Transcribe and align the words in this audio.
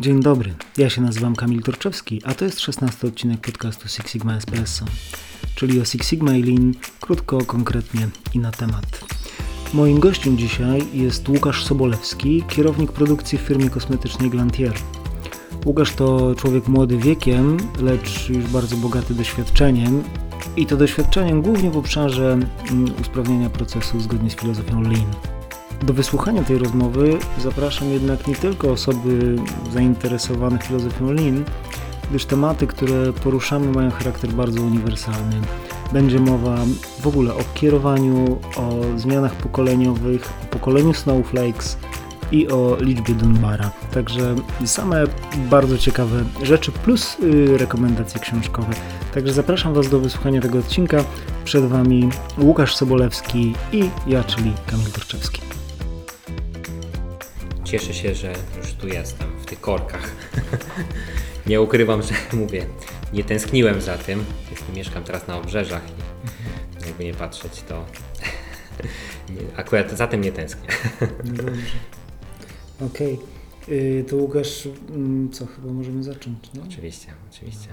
Dzień 0.00 0.20
dobry, 0.20 0.54
ja 0.76 0.90
się 0.90 1.02
nazywam 1.02 1.36
Kamil 1.36 1.62
Torczewski, 1.62 2.22
a 2.24 2.34
to 2.34 2.44
jest 2.44 2.60
16 2.60 3.06
odcinek 3.06 3.40
podcastu 3.40 3.88
Six 3.88 4.12
Sigma 4.12 4.36
Espresso, 4.36 4.84
czyli 5.54 5.80
o 5.80 5.84
Six 5.84 6.08
Sigma 6.08 6.36
i 6.36 6.42
Lean, 6.42 6.74
krótko, 7.00 7.38
konkretnie 7.38 8.08
i 8.34 8.38
na 8.38 8.50
temat. 8.50 9.04
Moim 9.72 10.00
gościem 10.00 10.38
dzisiaj 10.38 10.82
jest 10.92 11.28
Łukasz 11.28 11.64
Sobolewski, 11.64 12.44
kierownik 12.48 12.92
produkcji 12.92 13.38
w 13.38 13.40
firmie 13.40 13.70
kosmetycznej 13.70 14.30
Glantier. 14.30 14.74
Łukasz 15.66 15.92
to 15.92 16.34
człowiek 16.34 16.68
młody 16.68 16.96
wiekiem, 16.96 17.56
lecz 17.82 18.28
już 18.28 18.44
bardzo 18.44 18.76
bogaty 18.76 19.14
doświadczeniem 19.14 20.02
i 20.56 20.66
to 20.66 20.76
doświadczeniem 20.76 21.42
głównie 21.42 21.70
w 21.70 21.76
obszarze 21.76 22.32
mm, 22.70 23.00
usprawnienia 23.00 23.50
procesu 23.50 24.00
zgodnie 24.00 24.30
z 24.30 24.36
filozofią 24.36 24.82
Lean. 24.82 25.35
Do 25.82 25.92
wysłuchania 25.92 26.42
tej 26.42 26.58
rozmowy 26.58 27.18
zapraszam 27.38 27.88
jednak 27.88 28.26
nie 28.26 28.34
tylko 28.34 28.70
osoby 28.70 29.36
zainteresowane 29.72 30.58
filozofią 30.58 31.12
Lean, 31.12 31.44
gdyż 32.10 32.24
tematy, 32.24 32.66
które 32.66 33.12
poruszamy 33.12 33.72
mają 33.72 33.90
charakter 33.90 34.32
bardzo 34.32 34.62
uniwersalny. 34.62 35.40
Będzie 35.92 36.20
mowa 36.20 36.56
w 37.00 37.06
ogóle 37.06 37.34
o 37.34 37.40
kierowaniu, 37.54 38.38
o 38.56 38.98
zmianach 38.98 39.34
pokoleniowych, 39.34 40.32
o 40.44 40.46
pokoleniu 40.46 40.94
Snowflakes 40.94 41.78
i 42.32 42.48
o 42.48 42.76
liczbie 42.80 43.14
Dunbara. 43.14 43.70
Także 43.90 44.34
same 44.64 45.04
bardzo 45.50 45.78
ciekawe 45.78 46.24
rzeczy 46.42 46.72
plus 46.72 47.16
yy, 47.20 47.58
rekomendacje 47.58 48.20
książkowe. 48.20 48.72
Także 49.14 49.32
zapraszam 49.32 49.74
Was 49.74 49.88
do 49.88 49.98
wysłuchania 50.00 50.40
tego 50.40 50.58
odcinka. 50.58 51.04
Przed 51.44 51.64
Wami 51.64 52.08
Łukasz 52.38 52.76
Sobolewski 52.76 53.54
i 53.72 53.90
ja, 54.06 54.24
czyli 54.24 54.52
Kamil 54.66 54.90
Torczewski. 54.92 55.40
Cieszę 57.66 57.94
się, 57.94 58.14
że 58.14 58.32
już 58.58 58.72
tu 58.72 58.88
jestem, 58.88 59.28
w 59.42 59.46
tych 59.46 59.60
korkach. 59.60 60.10
nie 61.46 61.60
ukrywam, 61.60 62.02
że 62.02 62.14
mówię, 62.42 62.66
nie 63.12 63.24
tęskniłem 63.24 63.80
za 63.80 63.98
tym. 63.98 64.24
Jeśli 64.50 64.74
mieszkam 64.74 65.04
teraz 65.04 65.26
na 65.26 65.36
obrzeżach 65.36 65.82
i 65.88 66.86
jakby 66.86 67.04
nie 67.04 67.14
patrzeć, 67.14 67.62
to 67.68 67.84
akurat 69.56 69.90
za 69.90 70.06
tym 70.06 70.20
nie 70.20 70.32
tęsknię. 70.32 70.68
No 71.24 71.32
dobrze. 71.42 71.62
Okej. 72.80 73.14
Okay. 73.14 74.04
To 74.08 74.16
Łukasz, 74.16 74.68
mm, 74.88 75.30
co 75.32 75.46
chyba 75.46 75.72
możemy 75.72 76.02
zacząć, 76.02 76.52
nie? 76.54 76.62
Oczywiście, 76.62 77.08
oczywiście. 77.30 77.68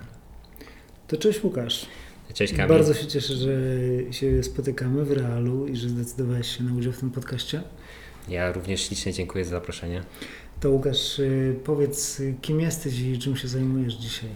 To 1.07 1.17
cześć 1.17 1.43
Łukasz. 1.43 1.85
Cześć 2.33 2.53
Kamil. 2.53 2.67
Bardzo 2.67 2.93
się 2.93 3.07
cieszę, 3.07 3.33
że 3.33 3.51
się 4.11 4.43
spotykamy 4.43 5.05
w 5.05 5.11
realu 5.11 5.67
i 5.67 5.75
że 5.75 5.89
zdecydowałeś 5.89 6.57
się 6.57 6.63
na 6.63 6.73
udział 6.73 6.93
w 6.93 6.99
tym 6.99 7.11
podcaście. 7.11 7.61
Ja 8.29 8.51
również 8.51 8.81
ślicznie 8.81 9.13
dziękuję 9.13 9.45
za 9.45 9.51
zaproszenie. 9.51 10.03
To 10.59 10.69
Łukasz, 10.69 11.19
y, 11.19 11.55
powiedz, 11.63 12.21
kim 12.41 12.59
jesteś 12.59 12.99
i 12.99 13.19
czym 13.19 13.37
się 13.37 13.47
zajmujesz 13.47 13.93
dzisiaj? 13.93 14.29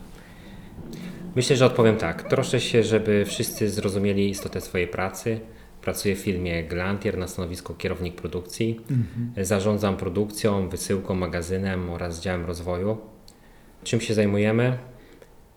Myślę, 1.35 1.55
że 1.55 1.65
odpowiem 1.65 1.97
tak. 1.97 2.29
Troszczę 2.29 2.59
się, 2.59 2.83
żeby 2.83 3.25
wszyscy 3.25 3.69
zrozumieli 3.69 4.29
istotę 4.29 4.61
swojej 4.61 4.87
pracy. 4.87 5.39
Pracuję 5.81 6.15
w 6.15 6.19
firmie 6.19 6.63
Glantier 6.63 7.17
na 7.17 7.27
stanowisku 7.27 7.73
kierownik 7.73 8.15
produkcji. 8.15 8.79
Mhm. 8.89 9.45
Zarządzam 9.45 9.97
produkcją, 9.97 10.69
wysyłką, 10.69 11.15
magazynem 11.15 11.89
oraz 11.89 12.21
działem 12.21 12.45
rozwoju. 12.45 12.97
Czym 13.83 14.01
się 14.01 14.13
zajmujemy? 14.13 14.77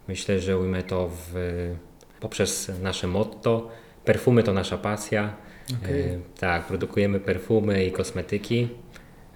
Myślę, 0.09 0.41
że 0.41 0.59
ujmę 0.59 0.83
to 0.83 1.09
w, 1.09 1.35
poprzez 2.21 2.73
nasze 2.83 3.07
motto. 3.07 3.71
Perfumy 4.05 4.43
to 4.43 4.53
nasza 4.53 4.79
pasja 4.79 5.37
Okay. 5.83 6.01
E, 6.01 6.39
tak, 6.39 6.67
produkujemy 6.67 7.21
perfumy 7.21 7.85
i 7.85 7.93
kosmetyki. 7.93 8.69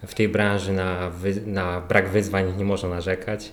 W 0.07 0.15
tej 0.15 0.29
branży 0.29 0.73
na, 0.73 1.11
wy, 1.11 1.41
na 1.47 1.81
brak 1.81 2.09
wyzwań 2.09 2.57
nie 2.57 2.65
można 2.65 2.89
narzekać. 2.89 3.53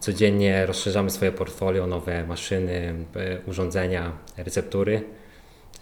Codziennie 0.00 0.66
rozszerzamy 0.66 1.10
swoje 1.10 1.32
portfolio, 1.32 1.86
nowe 1.86 2.26
maszyny, 2.26 2.94
e, 3.16 3.38
urządzenia, 3.46 4.12
receptury. 4.36 5.02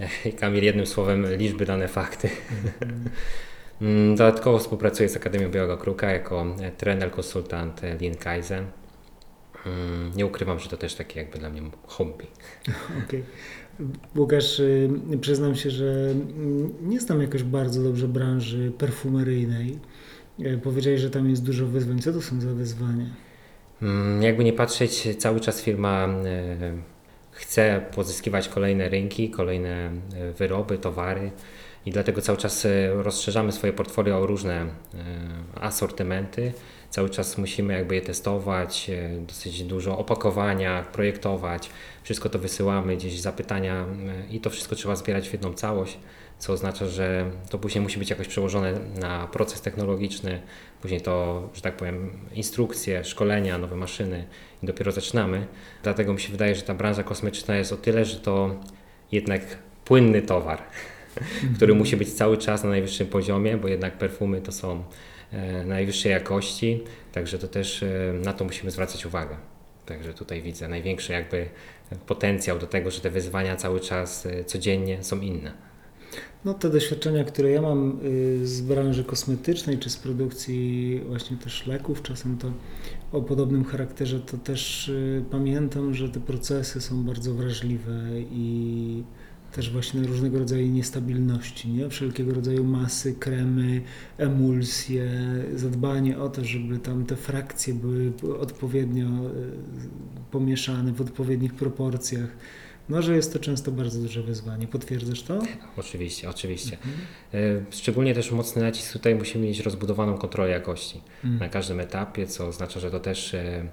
E, 0.00 0.32
Kamil, 0.32 0.64
jednym 0.64 0.86
słowem, 0.86 1.36
liczby, 1.36 1.66
dane 1.66 1.88
fakty. 1.88 2.28
Mm, 3.80 4.16
dodatkowo 4.16 4.58
współpracuję 4.58 5.08
z 5.08 5.16
Akademią 5.16 5.50
Białego 5.50 5.76
Kruka 5.76 6.10
jako 6.10 6.46
trener, 6.78 7.10
konsultant 7.10 7.82
Lean 7.82 8.14
Kaizen. 8.14 8.66
Mm, 9.66 10.12
nie 10.16 10.26
ukrywam, 10.26 10.58
że 10.58 10.68
to 10.68 10.76
też 10.76 10.94
takie 10.94 11.20
jakby 11.20 11.38
dla 11.38 11.50
mnie 11.50 11.62
hobby. 11.86 12.26
Okay. 13.06 13.22
Łukasz, 14.16 14.60
y, 14.60 14.90
przyznam 15.20 15.56
się, 15.56 15.70
że 15.70 16.14
nie 16.82 17.00
znam 17.00 17.22
jakoś 17.22 17.42
bardzo 17.42 17.82
dobrze 17.82 18.08
branży 18.08 18.72
perfumeryjnej. 18.78 19.78
E, 20.44 20.58
powiedziałeś, 20.58 21.00
że 21.00 21.10
tam 21.10 21.30
jest 21.30 21.44
dużo 21.44 21.66
wyzwań. 21.66 21.98
Co 21.98 22.12
to 22.12 22.22
są 22.22 22.40
za 22.40 22.52
wyzwania? 22.52 23.06
Mm, 23.82 24.22
jakby 24.22 24.44
nie 24.44 24.52
patrzeć, 24.52 25.08
cały 25.18 25.40
czas 25.40 25.62
firma 25.62 26.08
e, 26.08 26.72
chce 27.30 27.84
pozyskiwać 27.94 28.48
kolejne 28.48 28.88
rynki, 28.88 29.30
kolejne 29.30 29.90
wyroby, 30.38 30.78
towary 30.78 31.30
i 31.86 31.90
dlatego 31.90 32.22
cały 32.22 32.38
czas 32.38 32.66
rozszerzamy 32.92 33.52
swoje 33.52 33.72
portfolio 33.72 34.18
o 34.18 34.26
różne 34.26 34.66
asortymenty. 35.60 36.52
Cały 36.90 37.10
czas 37.10 37.38
musimy 37.38 37.74
jakby 37.74 37.94
je 37.94 38.00
testować, 38.00 38.90
e, 38.90 39.20
dosyć 39.20 39.64
dużo 39.64 39.98
opakowania, 39.98 40.82
projektować, 40.92 41.70
wszystko 42.02 42.28
to 42.28 42.38
wysyłamy, 42.38 42.96
gdzieś 42.96 43.20
zapytania 43.20 43.74
e, 43.74 43.86
i 44.34 44.40
to 44.40 44.50
wszystko 44.50 44.76
trzeba 44.76 44.96
zbierać 44.96 45.28
w 45.28 45.32
jedną 45.32 45.54
całość, 45.54 45.98
co 46.38 46.52
oznacza, 46.52 46.86
że 46.86 47.30
to 47.50 47.58
później 47.58 47.82
musi 47.82 47.98
być 47.98 48.10
jakoś 48.10 48.28
przełożone 48.28 48.72
na 49.00 49.26
proces 49.26 49.60
technologiczny, 49.60 50.42
później 50.82 51.00
to, 51.00 51.48
że 51.54 51.62
tak 51.62 51.76
powiem, 51.76 52.10
instrukcje, 52.32 53.04
szkolenia, 53.04 53.58
nowe 53.58 53.76
maszyny 53.76 54.24
i 54.62 54.66
dopiero 54.66 54.92
zaczynamy. 54.92 55.46
Dlatego 55.82 56.12
mi 56.12 56.20
się 56.20 56.32
wydaje, 56.32 56.54
że 56.54 56.62
ta 56.62 56.74
branża 56.74 57.02
kosmetyczna 57.02 57.56
jest 57.56 57.72
o 57.72 57.76
tyle, 57.76 58.04
że 58.04 58.16
to 58.16 58.56
jednak 59.12 59.42
płynny 59.84 60.22
towar, 60.22 60.62
który 61.56 61.74
musi 61.74 61.96
być 61.96 62.12
cały 62.12 62.38
czas 62.38 62.64
na 62.64 62.70
najwyższym 62.70 63.06
poziomie, 63.06 63.56
bo 63.56 63.68
jednak 63.68 63.98
perfumy 63.98 64.40
to 64.40 64.52
są 64.52 64.84
E, 65.32 65.64
najwyższej 65.64 66.12
jakości, 66.12 66.82
także 67.12 67.38
to 67.38 67.48
też 67.48 67.82
e, 67.82 68.12
na 68.24 68.32
to 68.32 68.44
musimy 68.44 68.70
zwracać 68.70 69.06
uwagę. 69.06 69.36
Także 69.86 70.14
tutaj 70.14 70.42
widzę 70.42 70.68
największy 70.68 71.12
jakby 71.12 71.48
potencjał 72.06 72.58
do 72.58 72.66
tego, 72.66 72.90
że 72.90 73.00
te 73.00 73.10
wyzwania 73.10 73.56
cały 73.56 73.80
czas 73.80 74.26
e, 74.26 74.44
codziennie 74.44 75.04
są 75.04 75.20
inne. 75.20 75.52
No 76.44 76.54
te 76.54 76.70
doświadczenia, 76.70 77.24
które 77.24 77.50
ja 77.50 77.62
mam 77.62 77.98
y, 78.04 78.46
z 78.46 78.60
branży 78.60 79.04
kosmetycznej 79.04 79.78
czy 79.78 79.90
z 79.90 79.96
produkcji 79.96 81.00
właśnie 81.06 81.36
też 81.36 81.66
leków, 81.66 82.02
czasem 82.02 82.38
to 82.38 82.52
o 83.12 83.22
podobnym 83.22 83.64
charakterze, 83.64 84.20
to 84.20 84.38
też 84.38 84.88
y, 84.88 85.24
pamiętam, 85.30 85.94
że 85.94 86.08
te 86.08 86.20
procesy 86.20 86.80
są 86.80 87.04
bardzo 87.04 87.34
wrażliwe 87.34 87.92
i 88.30 89.02
też 89.56 89.70
właśnie 89.70 90.00
różnego 90.00 90.38
rodzaju 90.38 90.66
niestabilności, 90.66 91.68
nie? 91.68 91.88
wszelkiego 91.88 92.34
rodzaju 92.34 92.64
masy, 92.64 93.14
kremy, 93.14 93.82
emulsje, 94.18 95.10
zadbanie 95.54 96.18
o 96.18 96.28
to, 96.28 96.44
żeby 96.44 96.78
tam 96.78 97.06
te 97.06 97.16
frakcje 97.16 97.74
były 97.74 98.12
odpowiednio 98.40 99.06
e, 99.06 99.30
pomieszane 100.30 100.92
w 100.92 101.00
odpowiednich 101.00 101.54
proporcjach. 101.54 102.28
No, 102.88 103.02
że 103.02 103.16
jest 103.16 103.32
to 103.32 103.38
często 103.38 103.72
bardzo 103.72 104.00
duże 104.00 104.22
wyzwanie. 104.22 104.66
Potwierdzasz 104.66 105.22
to? 105.22 105.38
Oczywiście, 105.76 106.30
oczywiście. 106.30 106.76
Mhm. 106.76 106.94
E, 107.34 107.72
szczególnie 107.72 108.14
też 108.14 108.32
mocny 108.32 108.62
nacisk 108.62 108.92
tutaj 108.92 109.14
musimy 109.14 109.46
mieć 109.46 109.60
rozbudowaną 109.60 110.18
kontrolę 110.18 110.50
jakości 110.50 111.00
mhm. 111.24 111.40
na 111.40 111.48
każdym 111.48 111.80
etapie, 111.80 112.26
co 112.26 112.46
oznacza, 112.46 112.80
że 112.80 112.90
to 112.90 113.00
też 113.00 113.34
e, 113.34 113.70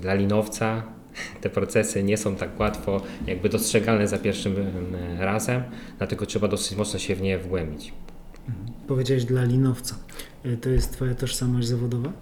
dla 0.00 0.14
linowca 0.14 0.82
te 1.40 1.50
procesy 1.50 2.02
nie 2.02 2.16
są 2.16 2.36
tak 2.36 2.60
łatwo 2.60 3.02
jakby 3.26 3.48
dostrzegalne 3.48 4.08
za 4.08 4.18
pierwszym 4.18 4.54
razem, 5.18 5.62
dlatego 5.98 6.26
trzeba 6.26 6.48
dosyć 6.48 6.78
mocno 6.78 6.98
się 6.98 7.14
w 7.14 7.22
nie 7.22 7.38
wgłębić. 7.38 7.92
Mhm. 8.48 8.66
Powiedziałeś 8.86 9.24
dla 9.24 9.44
linowca. 9.44 9.96
E, 10.44 10.56
to 10.56 10.70
jest 10.70 10.92
Twoja 10.92 11.14
tożsamość 11.14 11.66
zawodowa? 11.66 12.12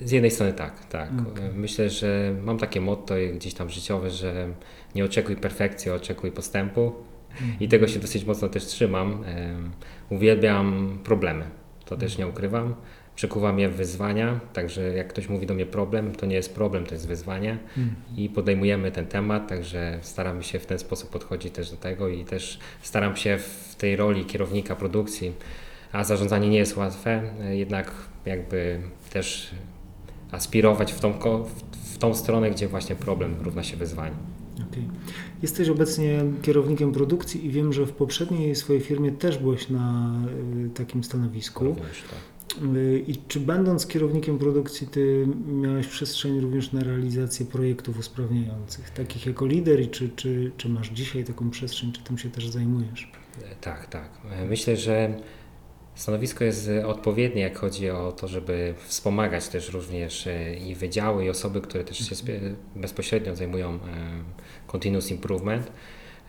Z 0.00 0.10
jednej 0.10 0.30
strony 0.30 0.52
tak, 0.52 0.86
tak. 0.86 1.10
Okay. 1.32 1.52
Myślę, 1.54 1.90
że 1.90 2.34
mam 2.42 2.58
takie 2.58 2.80
motto 2.80 3.14
gdzieś 3.34 3.54
tam 3.54 3.70
życiowe, 3.70 4.10
że 4.10 4.48
nie 4.94 5.04
oczekuj 5.04 5.36
perfekcji, 5.36 5.90
oczekuj 5.90 6.32
postępu 6.32 6.92
mhm. 7.32 7.60
i 7.60 7.68
tego 7.68 7.88
się 7.88 8.00
dosyć 8.00 8.24
mocno 8.24 8.48
też 8.48 8.64
trzymam. 8.64 9.24
Uwielbiam 10.10 10.98
problemy, 11.04 11.44
to 11.84 11.96
też 11.96 12.18
nie 12.18 12.26
ukrywam 12.26 12.74
przekuwa 13.16 13.52
mnie 13.52 13.68
w 13.68 13.76
wyzwania, 13.76 14.40
także 14.52 14.82
jak 14.82 15.08
ktoś 15.08 15.28
mówi 15.28 15.46
do 15.46 15.54
mnie 15.54 15.66
problem, 15.66 16.14
to 16.14 16.26
nie 16.26 16.36
jest 16.36 16.54
problem, 16.54 16.86
to 16.86 16.94
jest 16.94 17.08
wyzwanie 17.08 17.58
mm. 17.76 17.94
i 18.16 18.28
podejmujemy 18.28 18.92
ten 18.92 19.06
temat, 19.06 19.48
także 19.48 19.98
staramy 20.02 20.42
się 20.42 20.58
w 20.58 20.66
ten 20.66 20.78
sposób 20.78 21.10
podchodzić 21.10 21.54
też 21.54 21.70
do 21.70 21.76
tego 21.76 22.08
i 22.08 22.24
też 22.24 22.58
staram 22.82 23.16
się 23.16 23.38
w 23.38 23.74
tej 23.74 23.96
roli 23.96 24.24
kierownika 24.24 24.76
produkcji, 24.76 25.32
a 25.92 26.04
zarządzanie 26.04 26.48
nie 26.48 26.58
jest 26.58 26.76
łatwe, 26.76 27.22
jednak 27.50 27.92
jakby 28.26 28.80
też 29.12 29.50
aspirować 30.30 30.92
w 30.92 31.00
tą, 31.00 31.12
w 31.94 31.98
tą 31.98 32.14
stronę, 32.14 32.50
gdzie 32.50 32.68
właśnie 32.68 32.96
problem 32.96 33.36
równa 33.42 33.62
się 33.62 33.76
wyzwaniu. 33.76 34.14
Okay. 34.54 34.82
Jesteś 35.42 35.68
obecnie 35.68 36.24
kierownikiem 36.42 36.92
produkcji 36.92 37.46
i 37.46 37.50
wiem, 37.50 37.72
że 37.72 37.86
w 37.86 37.92
poprzedniej 37.92 38.54
swojej 38.54 38.82
firmie 38.82 39.12
też 39.12 39.38
byłeś 39.38 39.68
na 39.68 40.14
y, 40.66 40.70
takim 40.70 41.04
stanowisku. 41.04 41.64
Również, 41.64 42.02
tak. 42.02 42.18
Y, 42.76 43.04
I 43.06 43.16
czy 43.28 43.40
będąc 43.40 43.86
kierownikiem 43.86 44.38
produkcji, 44.38 44.86
ty 44.86 45.28
miałeś 45.46 45.86
przestrzeń 45.86 46.40
również 46.40 46.72
na 46.72 46.84
realizację 46.84 47.46
projektów 47.46 47.98
usprawniających, 47.98 48.90
takich 48.90 49.26
jako 49.26 49.46
lider 49.46 49.80
i 49.80 49.88
czy, 49.88 50.08
czy, 50.08 50.52
czy 50.56 50.68
masz 50.68 50.88
dzisiaj 50.88 51.24
taką 51.24 51.50
przestrzeń, 51.50 51.92
czy 51.92 52.02
tym 52.02 52.18
się 52.18 52.30
też 52.30 52.48
zajmujesz? 52.48 53.12
Tak, 53.60 53.86
tak. 53.86 54.10
Myślę, 54.48 54.76
że 54.76 55.14
stanowisko 55.94 56.44
jest 56.44 56.70
odpowiednie, 56.86 57.42
jak 57.42 57.58
chodzi 57.58 57.90
o 57.90 58.12
to, 58.12 58.28
żeby 58.28 58.74
wspomagać 58.86 59.48
też 59.48 59.72
również 59.72 60.26
e, 60.26 60.54
i 60.54 60.74
wydziały, 60.74 61.24
i 61.24 61.30
osoby, 61.30 61.60
które 61.60 61.84
też 61.84 61.98
się 61.98 62.14
bezpośrednio 62.76 63.36
zajmują 63.36 63.74
e, 63.74 63.78
continuous 64.66 65.10
improvement. 65.10 65.72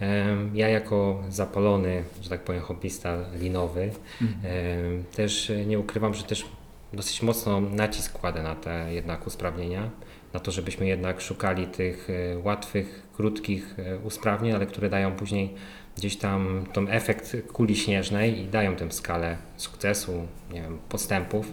E, 0.02 0.26
ja 0.54 0.70
jako 0.70 1.24
zapalony, 1.30 2.04
że 2.22 2.30
tak 2.30 2.44
powiem, 2.44 2.62
hobbysta 2.62 3.18
linowy, 3.40 3.92
mhm. 4.22 5.04
też 5.16 5.52
nie 5.68 5.80
ukrywam, 5.80 6.14
że 6.14 6.24
też 6.24 6.46
dosyć 6.94 7.22
mocno 7.22 7.62
nacisk 7.62 8.20
kładę 8.20 8.44
na 8.44 8.56
te 8.56 8.94
jednak 8.94 9.28
usprawnienia, 9.28 9.90
na 10.34 10.40
to, 10.40 10.52
żebyśmy 10.52 10.88
jednak 10.88 11.22
szukali 11.22 11.68
tych 11.68 12.08
łatwych, 12.44 13.08
krótkich 13.16 13.76
usprawnień, 14.04 14.54
ale 14.56 14.66
które 14.66 14.90
dają 14.90 15.12
później 15.12 15.56
gdzieś 15.98 16.18
tam 16.18 16.66
ten 16.74 16.88
efekt 16.90 17.38
kuli 17.54 17.76
śnieżnej 17.76 18.40
i 18.40 18.48
dają 18.48 18.76
tę 18.76 18.92
skalę 18.92 19.38
sukcesu, 19.58 20.28
nie 20.54 20.62
wiem, 20.62 20.78
postępów. 20.90 21.52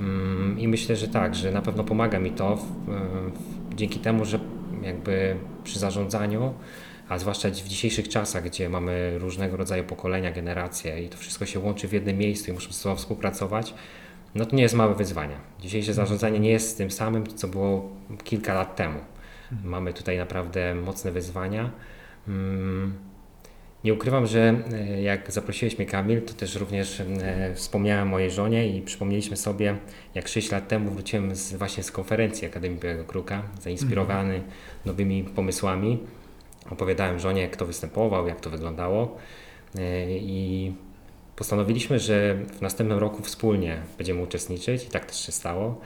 Mm, 0.00 0.58
I 0.58 0.68
myślę, 0.68 0.96
że 0.96 1.08
tak, 1.08 1.34
że 1.34 1.52
na 1.52 1.62
pewno 1.62 1.84
pomaga 1.84 2.18
mi 2.18 2.30
to 2.30 2.56
w, 2.56 2.62
w, 2.62 3.74
dzięki 3.74 3.98
temu, 3.98 4.24
że 4.24 4.38
jakby 4.82 5.36
przy 5.64 5.78
zarządzaniu, 5.78 6.54
a 7.08 7.18
zwłaszcza 7.18 7.50
w 7.50 7.52
dzisiejszych 7.52 8.08
czasach, 8.08 8.44
gdzie 8.44 8.68
mamy 8.68 9.18
różnego 9.18 9.56
rodzaju 9.56 9.84
pokolenia, 9.84 10.30
generacje 10.30 11.04
i 11.04 11.08
to 11.08 11.18
wszystko 11.18 11.46
się 11.46 11.58
łączy 11.58 11.88
w 11.88 11.92
jednym 11.92 12.18
miejscu 12.18 12.50
i 12.50 12.54
muszą 12.54 12.72
ze 12.72 12.78
sobą 12.78 12.96
współpracować, 12.96 13.74
no 14.34 14.46
to 14.46 14.56
nie 14.56 14.62
jest 14.62 14.74
małe 14.74 14.94
wyzwanie. 14.94 15.36
Dzisiejsze 15.60 15.94
zarządzanie 15.94 16.40
nie 16.40 16.50
jest 16.50 16.78
tym 16.78 16.90
samym, 16.90 17.26
co 17.26 17.48
było 17.48 17.90
kilka 18.24 18.54
lat 18.54 18.76
temu. 18.76 18.98
Mhm. 19.52 19.70
Mamy 19.70 19.92
tutaj 19.92 20.18
naprawdę 20.18 20.74
mocne 20.74 21.12
wyzwania. 21.12 21.70
Mm, 22.28 22.94
nie 23.84 23.94
ukrywam, 23.94 24.26
że 24.26 24.54
e, 24.72 25.02
jak 25.02 25.32
zaprosiłeś 25.32 25.78
mnie 25.78 25.86
Kamil, 25.86 26.22
to 26.22 26.34
też 26.34 26.54
również 26.54 27.00
e, 27.00 27.54
wspomniałem 27.54 28.08
o 28.08 28.10
mojej 28.10 28.30
żonie 28.30 28.76
i 28.76 28.82
przypomnieliśmy 28.82 29.36
sobie, 29.36 29.76
jak 30.14 30.28
6 30.28 30.50
lat 30.52 30.68
temu 30.68 30.90
wróciłem 30.90 31.36
z, 31.36 31.54
właśnie 31.54 31.82
z 31.82 31.90
konferencji 31.90 32.46
Akademii 32.46 32.78
Białego 32.78 33.04
Kruka, 33.04 33.42
zainspirowany 33.60 34.34
mhm. 34.34 34.52
nowymi 34.84 35.24
pomysłami. 35.24 35.98
Opowiadałem 36.70 37.18
żonie, 37.18 37.48
kto 37.48 37.66
występował, 37.66 38.26
jak 38.26 38.40
to 38.40 38.50
wyglądało 38.50 39.16
e, 39.78 40.10
i 40.10 40.72
postanowiliśmy, 41.36 41.98
że 41.98 42.36
w 42.58 42.60
następnym 42.60 42.98
roku 42.98 43.22
wspólnie 43.22 43.76
będziemy 43.98 44.22
uczestniczyć 44.22 44.84
i 44.84 44.88
tak 44.88 45.04
też 45.04 45.26
się 45.26 45.32
stało. 45.32 45.80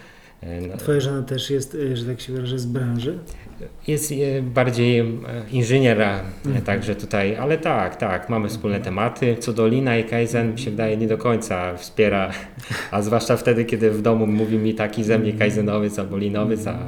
No. 0.68 0.76
Twoja 0.76 1.00
żona 1.00 1.22
też 1.22 1.50
jest, 1.50 1.74
e, 1.74 1.96
że 1.96 2.06
tak 2.06 2.20
się 2.20 2.32
wyrażę, 2.32 2.58
z 2.58 2.66
branży? 2.66 3.18
Jest 3.86 4.12
e, 4.12 4.42
bardziej 4.42 4.98
e, 4.98 5.04
inżyniera, 5.52 6.20
mhm. 6.46 6.64
także 6.64 6.96
tutaj, 6.96 7.36
ale 7.36 7.58
tak, 7.58 7.96
tak, 7.96 8.28
mamy 8.28 8.48
wspólne 8.48 8.76
mhm. 8.76 8.94
tematy. 8.94 9.36
Co 9.40 9.52
do 9.52 9.68
Lina 9.68 9.96
i 9.96 10.04
Kaizen, 10.04 10.52
mi 10.52 10.58
się 10.58 10.70
wydaje, 10.70 10.96
nie 10.96 11.08
do 11.08 11.18
końca 11.18 11.76
wspiera, 11.76 12.30
a 12.90 13.02
zwłaszcza 13.02 13.36
wtedy, 13.36 13.64
kiedy 13.64 13.90
w 13.90 14.02
domu 14.02 14.26
mówi 14.26 14.58
mi 14.58 14.74
taki 14.74 15.04
ze 15.04 15.18
mnie 15.18 15.30
mhm. 15.30 15.38
Kaizenowiec 15.38 15.98
albo 15.98 16.16
Linowiec, 16.16 16.66
a 16.66 16.78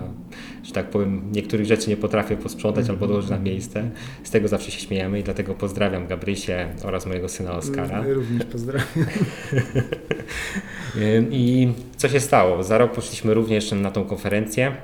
że 0.63 0.73
tak 0.73 0.91
powiem, 0.91 1.23
niektórych 1.33 1.67
rzeczy 1.67 1.91
nie 1.91 1.97
potrafię 1.97 2.37
posprzątać 2.37 2.91
albo 2.91 3.07
dołożyć 3.07 3.31
na 3.31 3.39
miejsce. 3.39 3.91
Z 4.25 4.31
tego 4.31 4.49
zawsze 4.49 4.71
się 4.71 4.81
śmiejemy 4.81 5.21
i 5.21 5.23
dlatego 5.23 5.55
pozdrawiam 5.55 6.07
Gabrysię 6.07 6.69
oraz 6.85 7.07
mojego 7.07 7.29
syna 7.29 7.53
Oskara. 7.53 8.07
Ja 8.07 8.15
również 8.15 8.45
pozdrawiam. 8.45 8.89
I 11.31 11.73
co 11.97 12.09
się 12.09 12.21
stało? 12.21 12.63
Za 12.63 12.79
rok 12.79 12.93
poszliśmy 12.93 13.35
również 13.35 13.73
na 13.73 13.91
tą 13.91 14.05
konferencję. 14.05 14.77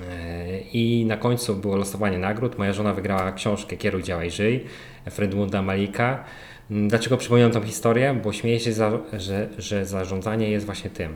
E, 0.00 0.60
I 0.60 1.06
na 1.06 1.16
końcu 1.16 1.56
było 1.56 1.76
losowanie 1.76 2.18
nagród. 2.18 2.58
Moja 2.58 2.72
żona 2.72 2.94
wygrała 2.94 3.32
książkę 3.32 3.76
Kieruj, 3.76 4.02
działaj, 4.02 4.30
żyj 4.30 4.64
Fredmunda 5.10 5.62
Malika. 5.62 6.24
Dlaczego 6.70 7.16
przypominam 7.16 7.50
tą 7.50 7.62
historię? 7.62 8.20
Bo 8.24 8.32
śmieję 8.32 8.60
się, 8.60 8.72
że, 9.12 9.48
że 9.58 9.86
zarządzanie 9.86 10.50
jest 10.50 10.66
właśnie 10.66 10.90
tym, 10.90 11.14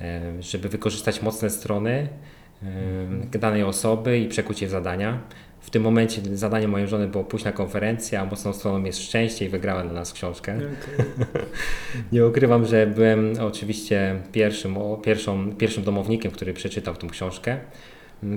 e, 0.00 0.20
żeby 0.42 0.68
wykorzystać 0.68 1.22
mocne 1.22 1.50
strony 1.50 2.08
danej 3.30 3.62
osoby 3.62 4.18
i 4.18 4.28
przekuć 4.28 4.62
je 4.62 4.68
w 4.68 4.70
zadania. 4.70 5.18
W 5.60 5.70
tym 5.70 5.82
momencie 5.82 6.22
zadanie 6.32 6.68
mojej 6.68 6.88
żony 6.88 7.08
było 7.08 7.24
pójść 7.24 7.44
na 7.44 7.52
konferencję, 7.52 8.20
a 8.20 8.24
mocną 8.24 8.52
stroną 8.52 8.84
jest 8.84 9.02
szczęście 9.02 9.44
i 9.44 9.48
wygrała 9.48 9.84
na 9.84 9.92
nas 9.92 10.12
książkę. 10.12 10.56
Okay. 10.56 11.06
Nie 12.12 12.26
ukrywam, 12.26 12.66
że 12.66 12.86
byłem 12.86 13.32
oczywiście 13.40 14.22
pierwszym, 14.32 14.76
pierwszą, 15.02 15.52
pierwszym 15.52 15.84
domownikiem, 15.84 16.32
który 16.32 16.52
przeczytał 16.52 16.96
tę 16.96 17.06
książkę. 17.06 17.58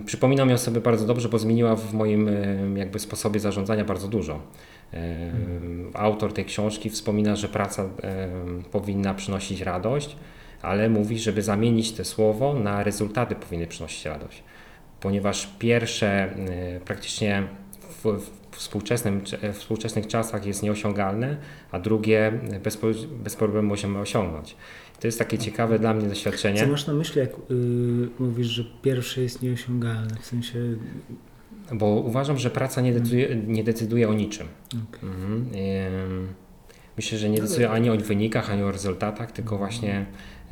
Przypominam 0.06 0.50
ją 0.50 0.58
sobie 0.58 0.82
bardzo 0.82 1.06
dobrze, 1.06 1.30
bo 1.30 1.40
zmieniła 1.40 1.76
w 1.76 1.94
moim 1.94 2.30
jakby 2.78 3.00
sposobie 3.00 3.40
zarządzania 3.40 3.86
bardzo 3.86 4.08
dużo. 4.08 4.42
Autor 5.94 6.34
tej 6.34 6.46
książki 6.46 6.90
wspomina, 6.90 7.36
że 7.36 7.48
praca 7.48 7.90
powinna 8.72 9.14
przynosić 9.14 9.62
radość, 9.62 10.16
ale 10.62 10.90
mówi, 10.90 11.20
żeby 11.20 11.42
zamienić 11.42 11.92
to 11.92 12.06
słowo 12.06 12.54
na 12.54 12.84
rezultaty 12.84 13.36
powinny 13.36 13.68
przynosić 13.68 14.06
radość. 14.06 14.44
Ponieważ 15.00 15.50
pierwsze 15.60 16.36
y, 16.78 16.80
praktycznie 16.86 17.44
w, 18.04 18.06
w, 18.06 18.58
współczesnym, 18.58 19.22
w 19.54 19.58
współczesnych 19.58 20.08
czasach 20.08 20.46
jest 20.46 20.64
nieosiągalne, 20.64 21.38
a 21.72 21.80
drugie 21.80 22.40
bez, 22.64 22.80
bez 23.24 23.36
problemu 23.36 23.68
możemy 23.68 24.00
osiągnąć. 24.00 24.56
To 25.00 25.08
jest 25.08 25.20
takie 25.20 25.38
ciekawe 25.38 25.80
dla 25.80 25.94
mnie 25.94 26.08
doświadczenie. 26.08 26.60
Co 26.60 26.68
masz 26.68 26.88
na 26.88 26.94
myśli, 26.94 27.20
jak 27.20 27.30
yy, 27.50 28.10
mówisz, 28.20 28.48
że 28.48 28.64
pierwsze 28.82 29.22
jest 29.22 29.42
nieosiągalne? 29.42 30.16
W 30.22 30.26
sensie. 30.26 30.60
Bo 31.74 31.86
uważam, 31.86 32.38
że 32.38 32.50
praca 32.50 32.82
nie 32.82 32.94
decyduje, 32.94 33.36
nie 33.36 33.64
decyduje 33.64 34.10
o 34.10 34.14
niczym. 34.14 34.48
Okay. 34.68 35.10
Mhm. 35.10 36.28
Myślę, 37.02 37.18
że 37.18 37.30
nie 37.30 37.42
decyduje 37.42 37.70
ani 37.70 37.90
o 37.90 37.98
wynikach, 37.98 38.50
ani 38.50 38.64
o 38.64 38.72
rezultatach, 38.72 39.32
tylko 39.32 39.58
właśnie 39.58 40.06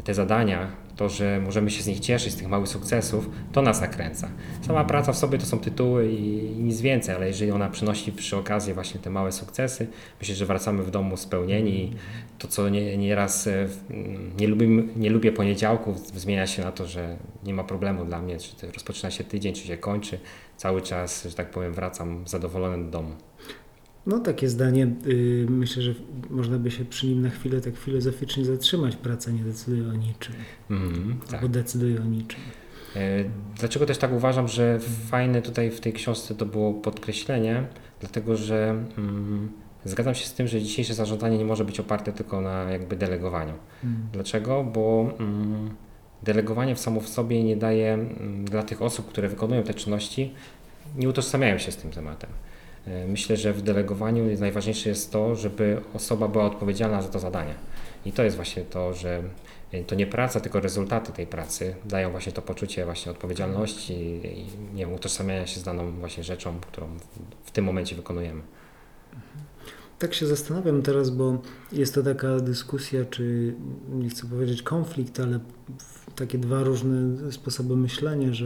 te 0.04 0.14
zadania, 0.14 0.72
to, 0.96 1.10
że 1.10 1.42
możemy 1.46 1.72
się 1.72 1.84
z 1.84 1.88
nich 1.88 2.00
cieszyć, 2.00 2.34
z 2.34 2.36
tych 2.36 2.48
małych 2.48 2.68
sukcesów, 2.68 3.30
to 3.52 3.62
nas 3.62 3.82
nakręca. 3.82 4.30
Sama 4.68 4.86
praca 4.86 5.14
w 5.14 5.18
sobie 5.18 5.38
to 5.38 5.46
są 5.46 5.60
tytuły 5.60 6.12
i, 6.12 6.50
nic 6.58 6.82
więcej, 6.82 7.16
ale 7.16 7.28
jeżeli 7.28 7.52
ona 7.52 7.70
przynosi 7.70 8.12
przy 8.12 8.38
okazji 8.38 8.74
właśnie 8.74 9.00
te 9.00 9.10
małe 9.10 9.32
sukcesy, 9.32 9.88
myślę, 10.20 10.36
że 10.36 10.46
wracamy 10.46 10.84
w 10.84 10.92
domu 10.92 11.18
spełnieni 11.18 11.94
to, 12.40 12.48
co 12.48 12.70
nie, 12.70 12.98
nieraz 12.98 13.48
e, 13.48 13.68
nie, 14.40 14.48
lubię, 14.48 14.68
nie 14.96 15.10
lubię 15.10 15.32
poniedziałków, 15.32 16.08
zmienia 16.08 16.48
się 16.48 16.64
na 16.64 16.72
to, 16.72 16.88
że 16.88 17.18
nie 17.44 17.54
ma 17.54 17.64
problemu 17.64 18.06
dla 18.06 18.22
mnie, 18.22 18.38
czy 18.38 18.72
rozpoczyna 18.72 19.12
się 19.12 19.24
tydzień, 19.24 19.54
czy 19.54 19.68
się 19.68 19.78
kończy, 19.78 20.20
cały 20.58 20.82
czas, 20.82 21.24
że 21.24 21.36
tak 21.36 21.52
powiem, 21.52 21.74
wracam 21.74 22.28
zadowolony 22.28 22.86
do 22.86 22.92
domu. 22.92 23.29
No 24.06 24.20
takie 24.20 24.50
zdanie, 24.50 24.96
yy, 25.06 25.46
myślę, 25.50 25.82
że 25.82 25.94
można 26.30 26.60
by 26.60 26.72
się 26.72 26.86
przy 26.86 27.08
nim 27.08 27.22
na 27.22 27.30
chwilę 27.30 27.62
tak 27.62 27.78
filozoficznie 27.78 28.46
zatrzymać. 28.46 28.96
Praca 28.96 29.32
nie 29.32 29.44
decyduje 29.44 29.90
o 29.90 29.94
niczym. 29.94 30.36
Mm, 30.70 31.20
tak. 31.26 31.34
Albo 31.34 31.48
decyduje 31.48 32.02
o 32.02 32.06
niczym. 32.06 32.40
E, 32.96 33.24
dlaczego 33.60 33.86
też 33.86 33.98
tak 33.98 34.14
uważam, 34.14 34.48
że 34.48 34.80
fajne 35.10 35.42
tutaj 35.42 35.72
w 35.72 35.80
tej 35.80 35.94
książce 35.94 36.36
to 36.36 36.46
było 36.46 36.74
podkreślenie, 36.74 37.64
dlatego 38.00 38.36
że 38.36 38.84
mm, 38.98 39.52
zgadzam 39.86 40.16
się 40.16 40.26
z 40.26 40.34
tym, 40.34 40.48
że 40.48 40.62
dzisiejsze 40.62 40.94
zarządzanie 40.94 41.38
nie 41.38 41.46
może 41.46 41.66
być 41.66 41.80
oparte 41.80 42.14
tylko 42.14 42.42
na 42.42 42.64
jakby 42.64 42.96
delegowaniu. 42.96 43.54
Mm. 43.84 44.08
Dlaczego? 44.14 44.64
Bo 44.64 45.14
mm, 45.20 45.70
delegowanie 46.24 46.76
w 46.76 46.80
samo 46.80 47.02
w 47.02 47.10
sobie 47.10 47.44
nie 47.44 47.58
daje 47.58 47.94
mm, 47.94 48.46
dla 48.46 48.64
tych 48.64 48.82
osób, 48.82 49.08
które 49.08 49.28
wykonują 49.28 49.64
te 49.64 49.74
czynności, 49.74 50.34
nie 50.98 51.10
utożsamiają 51.10 51.58
się 51.58 51.72
z 51.72 51.78
tym 51.78 51.92
tematem. 51.92 52.30
E, 52.88 53.08
myślę, 53.08 53.38
że 53.38 53.54
w 53.54 53.62
delegowaniu 53.62 54.40
najważniejsze 54.40 54.90
jest 54.90 55.12
to, 55.12 55.36
żeby 55.36 55.82
osoba 55.94 56.28
była 56.28 56.46
odpowiedzialna 56.46 57.02
za 57.02 57.10
to 57.10 57.20
zadanie. 57.20 57.54
I 58.06 58.12
to 58.12 58.24
jest 58.24 58.36
właśnie 58.36 58.64
to, 58.64 58.94
że 58.94 59.24
e, 59.72 59.84
to 59.84 59.96
nie 59.96 60.08
praca, 60.08 60.40
tylko 60.40 60.60
rezultaty 60.60 61.12
tej 61.12 61.28
pracy 61.28 61.76
dają 61.86 62.12
właśnie 62.12 62.32
to 62.32 62.42
poczucie 62.42 62.86
właśnie 62.86 63.12
odpowiedzialności 63.12 63.94
i 63.94 64.46
nie 64.76 64.86
wiem, 64.86 64.94
utożsamiania 64.94 65.48
się 65.48 65.60
z 65.60 65.64
daną 65.64 65.92
właśnie 65.92 66.24
rzeczą, 66.24 66.60
którą 66.60 66.88
w 67.44 67.52
tym 67.52 67.66
momencie 67.66 67.96
wykonujemy. 67.96 68.42
Tak 70.00 70.14
się 70.14 70.28
zastanawiam 70.28 70.82
teraz, 70.82 71.10
bo 71.10 71.42
jest 71.72 71.96
to 71.96 72.04
taka 72.04 72.40
dyskusja, 72.40 73.06
czy 73.06 73.54
nie 73.90 74.10
chcę 74.10 74.28
powiedzieć 74.28 74.62
konflikt, 74.62 75.20
ale 75.20 75.40
takie 76.16 76.38
dwa 76.38 76.64
różne 76.64 77.32
sposoby 77.32 77.76
myślenia, 77.76 78.34
że 78.34 78.46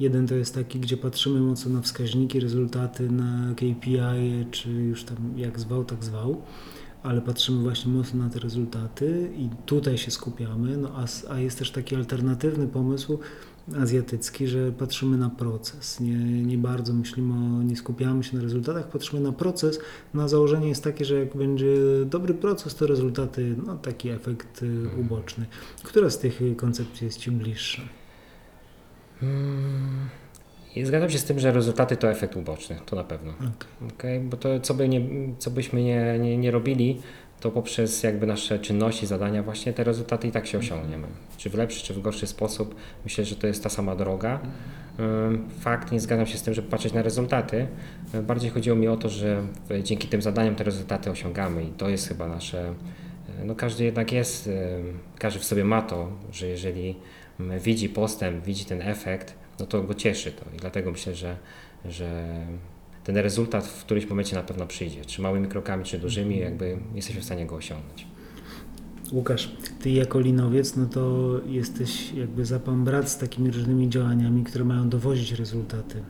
jeden 0.00 0.26
to 0.26 0.34
jest 0.34 0.54
taki, 0.54 0.80
gdzie 0.80 0.96
patrzymy 0.96 1.40
mocno 1.40 1.72
na 1.72 1.80
wskaźniki, 1.80 2.40
rezultaty, 2.40 3.10
na 3.10 3.54
KPI, 3.54 4.46
czy 4.50 4.70
już 4.70 5.04
tam 5.04 5.16
jak 5.36 5.60
zwał, 5.60 5.84
tak 5.84 6.04
zwał. 6.04 6.42
ale 7.02 7.20
patrzymy 7.20 7.62
właśnie 7.62 7.92
mocno 7.92 8.24
na 8.24 8.30
te 8.30 8.38
rezultaty 8.38 9.30
i 9.36 9.48
tutaj 9.66 9.98
się 9.98 10.10
skupiamy, 10.10 10.76
no 10.76 10.90
a, 10.94 11.32
a 11.32 11.40
jest 11.40 11.58
też 11.58 11.70
taki 11.70 11.96
alternatywny 11.96 12.66
pomysł 12.68 13.18
azjatycki, 13.82 14.46
że 14.46 14.72
patrzymy 14.72 15.16
na 15.16 15.30
proces. 15.30 16.00
Nie, 16.00 16.16
nie 16.42 16.58
bardzo 16.58 16.92
myślimy 16.92 17.34
o, 17.34 17.62
nie 17.62 17.76
skupiamy 17.76 18.24
się 18.24 18.36
na 18.36 18.42
rezultatach, 18.42 18.88
patrzymy 18.88 19.22
na 19.22 19.32
proces. 19.32 19.80
No 20.14 20.28
założenie 20.28 20.68
jest 20.68 20.84
takie, 20.84 21.04
że 21.04 21.18
jak 21.18 21.36
będzie 21.36 21.76
dobry 22.06 22.34
proces, 22.34 22.74
to 22.74 22.86
rezultaty, 22.86 23.56
no 23.66 23.76
taki 23.76 24.08
efekt 24.08 24.62
y, 24.62 24.88
uboczny. 25.00 25.46
Która 25.82 26.10
z 26.10 26.18
tych 26.18 26.42
y, 26.42 26.54
koncepcji 26.54 27.04
jest 27.04 27.18
Ci 27.18 27.30
bliższa? 27.30 27.82
Hmm. 29.20 30.08
I 30.76 30.84
zgadzam 30.84 31.10
się 31.10 31.18
z 31.18 31.24
tym, 31.24 31.38
że 31.38 31.52
rezultaty 31.52 31.96
to 31.96 32.10
efekt 32.10 32.36
uboczny, 32.36 32.80
to 32.86 32.96
na 32.96 33.04
pewno. 33.04 33.32
Okay. 33.32 33.88
Okay? 33.94 34.20
Bo 34.20 34.36
to, 34.36 34.60
co, 34.60 34.74
by 34.74 34.88
nie, 34.88 35.00
co 35.38 35.50
byśmy 35.50 35.82
nie, 35.82 36.18
nie, 36.18 36.38
nie 36.38 36.50
robili, 36.50 37.00
to 37.40 37.50
poprzez 37.50 38.02
jakby 38.02 38.26
nasze 38.26 38.58
czynności, 38.58 39.06
zadania, 39.06 39.42
właśnie 39.42 39.72
te 39.72 39.84
rezultaty 39.84 40.28
i 40.28 40.30
tak 40.30 40.46
się 40.46 40.58
osiągniemy. 40.58 41.06
Czy 41.36 41.50
w 41.50 41.54
lepszy, 41.54 41.84
czy 41.84 41.94
w 41.94 42.00
gorszy 42.02 42.26
sposób. 42.26 42.74
Myślę, 43.04 43.24
że 43.24 43.36
to 43.36 43.46
jest 43.46 43.62
ta 43.62 43.68
sama 43.68 43.96
droga. 43.96 44.40
Fakt, 45.60 45.92
nie 45.92 46.00
zgadzam 46.00 46.26
się 46.26 46.38
z 46.38 46.42
tym, 46.42 46.54
żeby 46.54 46.68
patrzeć 46.68 46.92
na 46.92 47.02
rezultaty. 47.02 47.66
Bardziej 48.22 48.50
chodziło 48.50 48.76
mi 48.76 48.88
o 48.88 48.96
to, 48.96 49.08
że 49.08 49.42
dzięki 49.82 50.08
tym 50.08 50.22
zadaniom 50.22 50.54
te 50.54 50.64
rezultaty 50.64 51.10
osiągamy 51.10 51.64
i 51.64 51.68
to 51.68 51.88
jest 51.88 52.08
chyba 52.08 52.28
nasze. 52.28 52.74
No 53.44 53.54
każdy 53.54 53.84
jednak 53.84 54.12
jest, 54.12 54.50
każdy 55.18 55.40
w 55.40 55.44
sobie 55.44 55.64
ma 55.64 55.82
to, 55.82 56.08
że 56.32 56.46
jeżeli 56.46 56.96
widzi 57.60 57.88
postęp, 57.88 58.44
widzi 58.44 58.64
ten 58.64 58.82
efekt, 58.82 59.34
no 59.60 59.66
to 59.66 59.82
go 59.82 59.94
cieszy 59.94 60.32
to 60.32 60.44
i 60.54 60.56
dlatego 60.56 60.90
myślę, 60.90 61.14
że, 61.14 61.36
że 61.84 62.36
ten 63.04 63.16
rezultat 63.16 63.66
w 63.66 63.84
którymś 63.84 64.06
momencie 64.10 64.36
na 64.36 64.42
pewno 64.42 64.66
przyjdzie, 64.66 65.04
czy 65.04 65.22
małymi 65.22 65.48
krokami, 65.48 65.84
czy 65.84 65.98
dużymi, 65.98 66.38
jakby 66.38 66.78
jesteśmy 66.94 67.20
w 67.20 67.24
stanie 67.24 67.46
go 67.46 67.56
osiągnąć. 67.56 68.06
Łukasz, 69.12 69.56
ty 69.82 69.90
jako 69.90 70.20
linowiec, 70.20 70.76
no 70.76 70.86
to 70.86 71.30
jesteś 71.46 72.12
jakby 72.12 72.44
za 72.44 72.58
pan 72.58 72.84
brat 72.84 73.10
z 73.10 73.18
takimi 73.18 73.50
różnymi 73.50 73.88
działaniami, 73.88 74.44
które 74.44 74.64
mają 74.64 74.88
dowozić 74.88 75.32
rezultaty. 75.32 76.02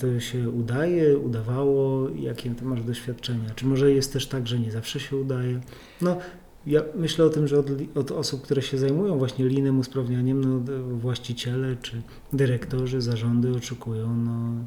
To 0.00 0.20
się 0.20 0.50
udaje, 0.50 1.18
udawało? 1.18 2.08
Jakie 2.08 2.50
ty 2.50 2.64
masz 2.64 2.82
doświadczenia? 2.82 3.50
Czy 3.54 3.66
może 3.66 3.92
jest 3.92 4.12
też 4.12 4.26
tak, 4.26 4.46
że 4.48 4.58
nie 4.58 4.70
zawsze 4.70 5.00
się 5.00 5.16
udaje? 5.16 5.60
No, 6.00 6.18
ja 6.66 6.82
myślę 6.94 7.24
o 7.24 7.30
tym, 7.30 7.48
że 7.48 7.58
od, 7.58 7.66
od, 7.94 8.10
osób, 8.10 8.42
które 8.42 8.62
się 8.62 8.78
zajmują 8.78 9.18
właśnie 9.18 9.48
linem, 9.48 9.78
usprawnianiem, 9.78 10.44
no, 10.44 10.60
właściciele 10.98 11.76
czy 11.82 12.02
dyrektorzy, 12.32 13.00
zarządy 13.00 13.56
oczekują 13.56 14.16
no, 14.16 14.64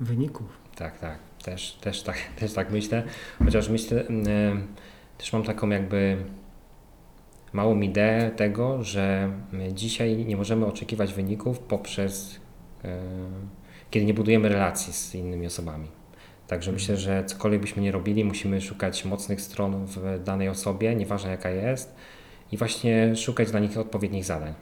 wyników. 0.00 0.61
Tak, 0.76 0.98
tak. 0.98 1.18
Też, 1.44 1.72
też, 1.72 2.02
tak, 2.02 2.16
też 2.40 2.52
tak 2.52 2.70
myślę. 2.70 3.02
Chociaż 3.44 3.68
myślę, 3.68 4.04
też 5.18 5.32
mam 5.32 5.42
taką 5.42 5.68
jakby 5.68 6.16
małą 7.52 7.80
ideę 7.80 8.30
tego, 8.30 8.82
że 8.82 9.32
dzisiaj 9.72 10.16
nie 10.16 10.36
możemy 10.36 10.66
oczekiwać 10.66 11.14
wyników 11.14 11.58
poprzez, 11.58 12.40
kiedy 13.90 14.06
nie 14.06 14.14
budujemy 14.14 14.48
relacji 14.48 14.92
z 14.92 15.14
innymi 15.14 15.46
osobami. 15.46 15.88
Także 16.46 16.72
myślę, 16.72 16.96
że 16.96 17.24
cokolwiek 17.24 17.60
byśmy 17.60 17.82
nie 17.82 17.92
robili, 17.92 18.24
musimy 18.24 18.60
szukać 18.60 19.04
mocnych 19.04 19.40
stron 19.40 19.86
w 19.86 20.22
danej 20.24 20.48
osobie, 20.48 20.94
nieważne 20.94 21.30
jaka 21.30 21.50
jest, 21.50 21.94
i 22.52 22.56
właśnie 22.56 23.16
szukać 23.16 23.50
dla 23.50 23.60
nich 23.60 23.78
odpowiednich 23.78 24.24
zadań. 24.24 24.54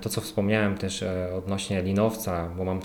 To, 0.00 0.08
co 0.08 0.20
wspomniałem 0.20 0.78
też 0.78 1.04
odnośnie 1.36 1.82
linowca, 1.82 2.48
bo 2.56 2.64
mam 2.64 2.80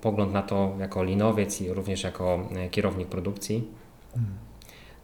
pogląd 0.00 0.32
na 0.32 0.42
to 0.42 0.76
jako 0.78 1.04
linowiec 1.04 1.60
i 1.60 1.72
również 1.72 2.02
jako 2.02 2.48
kierownik 2.70 3.08
produkcji. 3.08 3.64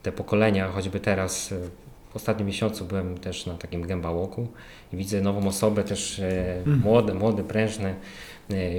Te 0.03 0.13
pokolenia, 0.13 0.69
choćby 0.69 1.01
teraz 1.01 1.55
w 2.11 2.17
ostatnim 2.17 2.47
miesiącu 2.47 2.85
byłem 2.85 3.19
też 3.19 3.47
na 3.47 3.55
takim 3.55 3.87
gębałoku 3.87 4.47
i 4.93 4.97
widzę 4.97 5.21
nową 5.21 5.49
osobę, 5.49 5.85
też 5.85 6.21
młody, 6.67 7.15
młody, 7.15 7.45
prężny. 7.45 7.95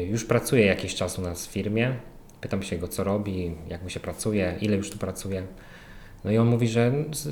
Już 0.09 0.25
pracuje 0.25 0.65
jakiś 0.65 0.95
czas 0.95 1.19
u 1.19 1.21
nas 1.21 1.47
w 1.47 1.51
firmie 1.51 1.95
Pytam 2.43 2.63
się 2.63 2.77
go, 2.77 2.87
co 2.87 3.03
robi, 3.03 3.55
jak 3.69 3.83
mu 3.83 3.89
się 3.89 3.99
pracuje, 3.99 4.55
ile 4.61 4.77
już 4.77 4.89
tu 4.89 4.97
pracuje. 4.97 5.43
No 6.25 6.31
i 6.31 6.37
on 6.37 6.47
mówi, 6.47 6.67
że 6.67 6.91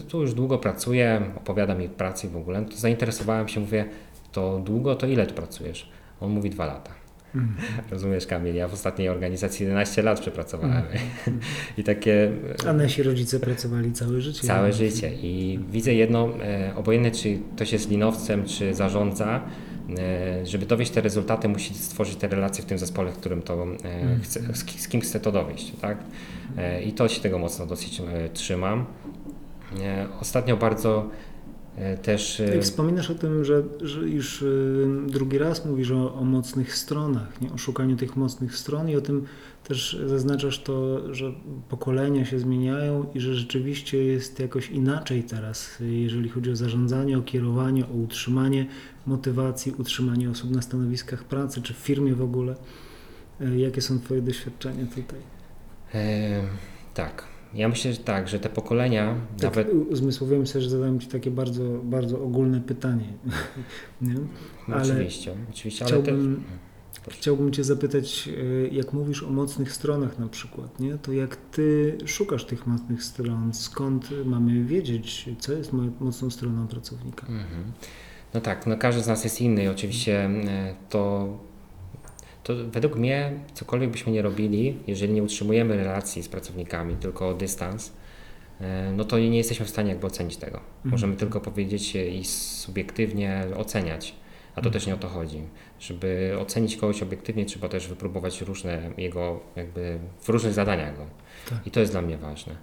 tu 0.09 0.21
już 0.21 0.33
długo 0.33 0.57
pracuje, 0.57 1.21
opowiada 1.37 1.75
mi 1.75 1.89
pracy 1.89 2.29
w 2.29 2.37
ogóle. 2.37 2.65
To 2.65 2.77
zainteresowałem 2.77 3.47
się, 3.47 3.59
mówię, 3.59 3.85
to 4.31 4.59
długo, 4.65 4.95
to 4.95 5.07
ile 5.07 5.27
tu 5.27 5.33
pracujesz? 5.33 5.89
On 6.19 6.31
mówi 6.31 6.49
dwa 6.49 6.65
lata. 6.65 6.91
Mm. 7.35 7.55
Rozumiesz, 7.91 8.27
Kamil, 8.27 8.55
ja 8.55 8.67
w 8.67 8.73
ostatniej 8.73 9.09
organizacji 9.09 9.63
11 9.63 10.01
lat 10.01 10.19
przepracowałem. 10.19 10.83
Mm. 11.27 11.39
I 11.77 11.83
takie... 11.83 12.31
A 12.67 12.73
nasi 12.73 13.03
rodzice 13.03 13.39
pracowali 13.39 13.91
całe 13.91 14.21
życie. 14.21 14.47
Całe 14.47 14.73
życie. 14.73 15.11
I 15.21 15.59
widzę 15.71 15.93
jedno, 15.93 16.29
e, 16.43 16.73
obojętnie 16.75 17.11
czy 17.11 17.39
ktoś 17.55 17.73
jest 17.73 17.89
linowcem, 17.89 18.45
czy 18.45 18.73
zarządza, 18.73 19.41
E, 19.99 20.45
żeby 20.45 20.65
dowieść 20.65 20.91
te 20.91 21.01
rezultaty, 21.01 21.49
musi 21.49 21.73
stworzyć 21.73 22.15
te 22.15 22.27
relacje 22.27 22.63
w 22.63 22.67
tym 22.67 22.77
zespole, 22.77 23.11
w 23.11 23.17
którym 23.17 23.41
to 23.41 23.53
e, 23.53 24.01
mm. 24.01 24.21
chce, 24.21 24.39
z 24.53 24.87
kim 24.87 25.01
chce 25.01 25.19
to 25.19 25.31
dowieść. 25.31 25.71
Tak? 25.81 25.97
E, 26.57 26.83
I 26.83 26.93
to 26.93 27.07
się 27.07 27.21
tego 27.21 27.39
mocno 27.39 27.65
dosyć 27.65 28.01
trzymam. 28.33 28.85
Ostatnio 30.21 30.57
bardzo 30.57 31.09
też. 32.01 32.41
Jak 32.53 32.63
wspominasz 32.63 33.09
o 33.09 33.15
tym, 33.15 33.45
że, 33.45 33.63
że 33.81 33.99
już 33.99 34.45
drugi 35.07 35.37
raz 35.37 35.65
mówisz 35.65 35.91
o, 35.91 36.13
o 36.13 36.23
mocnych 36.23 36.75
stronach, 36.77 37.41
nie? 37.41 37.51
o 37.51 37.57
szukaniu 37.57 37.95
tych 37.95 38.15
mocnych 38.15 38.57
stron 38.57 38.89
i 38.89 38.95
o 38.95 39.01
tym 39.01 39.25
też 39.63 39.99
zaznaczasz 40.05 40.59
to, 40.59 41.01
że 41.13 41.33
pokolenia 41.69 42.25
się 42.25 42.39
zmieniają 42.39 43.05
i 43.13 43.19
że 43.19 43.35
rzeczywiście 43.35 44.03
jest 44.03 44.39
jakoś 44.39 44.69
inaczej 44.69 45.23
teraz, 45.23 45.77
jeżeli 45.79 46.29
chodzi 46.29 46.51
o 46.51 46.55
zarządzanie, 46.55 47.17
o 47.17 47.21
kierowanie, 47.21 47.85
o 47.85 47.93
utrzymanie 47.93 48.65
motywacji, 49.05 49.73
utrzymanie 49.77 50.29
osób 50.29 50.51
na 50.51 50.61
stanowiskach 50.61 51.23
pracy, 51.23 51.61
czy 51.61 51.73
w 51.73 51.77
firmie 51.77 52.15
w 52.15 52.21
ogóle. 52.21 52.55
E, 53.41 53.57
jakie 53.57 53.81
są 53.81 53.99
Twoje 53.99 54.21
doświadczenia 54.21 54.85
tutaj? 54.85 55.19
E, 55.93 56.41
tak. 56.93 57.23
Ja 57.53 57.69
myślę, 57.69 57.93
że 57.93 57.99
tak, 57.99 58.27
że 58.27 58.39
te 58.39 58.49
pokolenia 58.49 59.15
tak, 59.37 59.43
nawet... 59.43 59.67
Sobie, 60.11 60.45
że 60.45 60.69
zadałem 60.69 60.99
Ci 60.99 61.07
takie 61.07 61.31
bardzo, 61.31 61.63
bardzo 61.83 62.23
ogólne 62.23 62.61
pytanie. 62.61 63.13
Nie? 64.01 64.15
No, 64.67 64.75
ale 64.75 64.93
oczywiście, 64.93 65.33
oczywiście, 65.49 65.85
ale 65.85 65.91
chciałbym, 65.91 66.43
też... 67.05 67.15
Chciałbym 67.15 67.51
Cię 67.51 67.63
zapytać, 67.63 68.29
e, 68.63 68.67
jak 68.67 68.93
mówisz 68.93 69.23
o 69.23 69.29
mocnych 69.29 69.73
stronach 69.73 70.19
na 70.19 70.27
przykład, 70.27 70.79
nie? 70.79 70.97
to 70.97 71.11
jak 71.11 71.35
Ty 71.35 71.97
szukasz 72.05 72.45
tych 72.45 72.67
mocnych 72.67 73.03
stron, 73.03 73.53
skąd 73.53 74.09
mamy 74.25 74.63
wiedzieć, 74.63 75.29
co 75.39 75.53
jest 75.53 75.71
mocną 75.99 76.29
stroną 76.29 76.67
pracownika? 76.67 77.27
Mhm. 77.27 77.71
No 78.33 78.41
tak, 78.41 78.67
no 78.67 78.77
każdy 78.77 79.01
z 79.01 79.07
nas 79.07 79.23
jest 79.23 79.41
inny 79.41 79.63
i 79.63 79.67
oczywiście 79.67 80.25
e, 80.25 80.75
to, 80.89 81.37
to 82.43 82.53
według 82.71 82.95
mnie 82.95 83.31
cokolwiek 83.53 83.89
byśmy 83.89 84.11
nie 84.11 84.21
robili, 84.21 84.77
jeżeli 84.87 85.13
nie 85.13 85.23
utrzymujemy 85.23 85.77
relacji 85.77 86.23
z 86.23 86.27
pracownikami, 86.29 86.95
tylko 86.95 87.33
dystans, 87.33 87.93
e, 88.61 88.93
no 88.95 89.03
to 89.03 89.19
nie 89.19 89.37
jesteśmy 89.37 89.65
w 89.65 89.69
stanie 89.69 89.89
jakby 89.89 90.07
ocenić 90.07 90.37
tego. 90.37 90.57
Mhm. 90.57 90.91
Możemy 90.91 91.15
tylko 91.15 91.41
powiedzieć 91.41 91.95
i 91.95 92.23
subiektywnie 92.25 93.43
oceniać, 93.57 94.15
a 94.51 94.55
to 94.55 94.59
mhm. 94.59 94.73
też 94.73 94.87
nie 94.87 94.93
o 94.93 94.97
to 94.97 95.07
chodzi. 95.07 95.41
Żeby 95.79 96.35
ocenić 96.39 96.77
kogoś 96.77 97.03
obiektywnie, 97.03 97.45
trzeba 97.45 97.69
też 97.69 97.87
wypróbować 97.87 98.41
różne 98.41 98.91
jego, 98.97 99.39
jakby 99.55 99.99
w 100.21 100.29
różnych 100.29 100.53
zadaniach 100.53 100.97
go. 100.97 101.05
Tak. 101.49 101.67
I 101.67 101.71
to 101.71 101.79
jest 101.79 101.91
dla 101.91 102.01
mnie 102.01 102.17
ważne. 102.17 102.55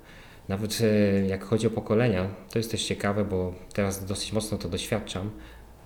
Nawet 0.48 0.78
e, 0.80 1.26
jak 1.26 1.44
chodzi 1.44 1.66
o 1.66 1.70
pokolenia, 1.70 2.28
to 2.50 2.58
jest 2.58 2.70
też 2.70 2.84
ciekawe, 2.84 3.24
bo 3.24 3.54
teraz 3.72 4.04
dosyć 4.04 4.32
mocno 4.32 4.58
to 4.58 4.68
doświadczam, 4.68 5.30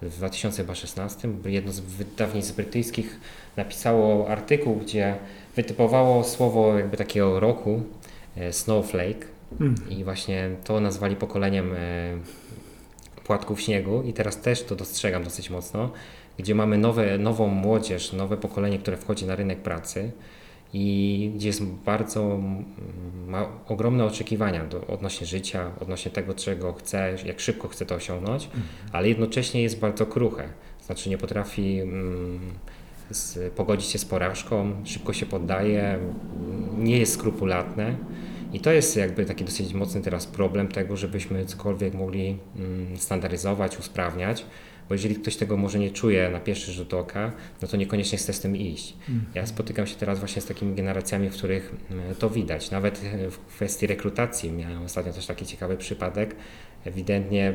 w 0.03 0.17
2016 0.17 1.29
jedno 1.45 1.73
z 1.73 1.81
wydawnictw 1.81 2.57
brytyjskich 2.57 3.21
napisało 3.57 4.29
artykuł, 4.29 4.77
gdzie 4.77 5.17
wytypowało 5.57 6.25
słowo 6.25 6.79
jakby 6.79 6.97
takiego 6.97 7.41
roku 7.41 7.83
e, 8.37 8.53
snowflake. 8.53 9.33
Mm. 9.61 9.75
i 9.91 10.05
właśnie 10.05 10.51
to 10.65 10.81
nazwali 10.81 11.17
pokoleniem 11.17 11.75
e, 11.75 11.79
płatków 13.25 13.61
śniegu. 13.61 14.03
I 14.03 14.13
teraz 14.13 14.41
też 14.41 14.63
to 14.63 14.77
dostrzegam 14.77 15.25
dosyć 15.25 15.51
mocno, 15.51 15.91
gdzie 16.39 16.55
mamy 16.55 16.79
nowe, 16.79 17.19
nową 17.19 17.47
młodzież, 17.47 18.13
nowe 18.13 18.37
pokolenie, 18.37 18.79
które 18.79 18.97
wchodzi 18.97 19.27
na 19.27 19.37
rynek 19.37 19.59
pracy 19.59 20.13
i 20.73 21.33
gdzie 21.35 21.49
jest 21.49 21.65
bardzo 21.65 22.39
ma 23.27 23.49
ogromne 23.69 24.05
oczekiwania 24.05 24.65
do, 24.65 24.87
odnośnie 24.87 25.27
życia, 25.27 25.71
odnośnie 25.81 26.11
tego, 26.11 26.35
czego 26.35 26.73
chce, 26.73 27.15
jak 27.25 27.41
szybko 27.41 27.69
chce 27.69 27.87
to 27.87 27.95
osiągnąć, 27.95 28.45
mhm. 28.45 28.63
ale 28.93 29.09
jednocześnie 29.09 29.63
jest 29.63 29.81
bardzo 29.81 30.07
kruche, 30.07 30.49
znaczy 30.87 31.11
nie 31.11 31.19
potrafi 31.19 31.81
mm, 31.81 32.41
z, 33.11 33.53
pogodzić 33.53 33.91
się 33.91 33.99
z 33.99 34.05
porażką, 34.05 34.73
szybko 34.85 35.13
się 35.13 35.27
poddaje, 35.27 35.99
nie 36.79 36.99
jest 36.99 37.15
skrupulatne. 37.15 37.97
I 38.53 38.61
to 38.61 38.73
jest 38.73 38.97
jakby 38.97 39.25
taki 39.25 39.45
dosyć 39.45 39.75
mocny 39.75 40.01
teraz 40.01 40.27
problem 40.27 40.69
tego, 40.69 40.97
żebyśmy 40.97 41.47
cokolwiek 41.47 41.95
mogli 41.95 42.39
mm, 42.57 42.97
standaryzować, 42.97 43.79
usprawniać, 43.79 44.45
bo 44.93 44.95
jeżeli 44.95 45.15
ktoś 45.15 45.37
tego 45.37 45.57
może 45.57 45.79
nie 45.79 45.91
czuje 45.91 46.31
na 46.31 46.41
pierwszy 46.41 46.73
rzut 46.73 46.95
oka, 46.95 47.33
no 47.63 47.69
to 47.69 47.77
niekoniecznie 47.77 48.19
chce 48.19 48.33
z 48.33 48.41
tym 48.41 48.57
iść. 48.57 48.95
Mhm. 49.09 49.25
Ja 49.35 49.47
spotykam 49.47 49.87
się 49.87 49.97
teraz 49.97 50.19
właśnie 50.19 50.43
z 50.43 50.47
takimi 50.47 50.75
generacjami, 50.75 51.31
w 51.31 51.33
których 51.33 51.75
mm, 51.91 52.15
to 52.15 52.31
widać. 52.31 52.71
Nawet 52.71 53.03
e, 53.05 53.31
w 53.31 53.39
kwestii 53.39 53.87
rekrutacji 53.87 54.53
miałem 54.53 54.83
ostatnio 54.83 55.13
też 55.13 55.27
taki 55.27 55.47
ciekawy 55.47 55.77
przypadek. 55.77 56.37
Ewidentnie 56.85 57.55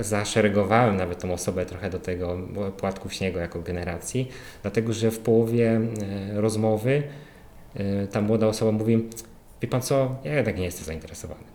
zaszeregowałem 0.00 0.96
nawet 0.96 1.18
tą 1.18 1.32
osobę 1.32 1.66
trochę 1.66 1.90
do 1.90 1.98
tego 1.98 2.38
płatków 2.76 3.14
śniegu 3.14 3.38
jako 3.38 3.62
generacji, 3.62 4.28
dlatego 4.62 4.92
że 4.92 5.10
w 5.10 5.18
połowie 5.18 5.80
e, 6.32 6.40
rozmowy 6.40 7.02
e, 7.74 8.06
ta 8.06 8.20
młoda 8.20 8.46
osoba 8.46 8.72
mówi, 8.72 9.08
wie 9.62 9.68
pan 9.68 9.82
co, 9.82 10.16
ja 10.24 10.34
jednak 10.34 10.58
nie 10.58 10.64
jestem 10.64 10.84
zainteresowany. 10.84 11.49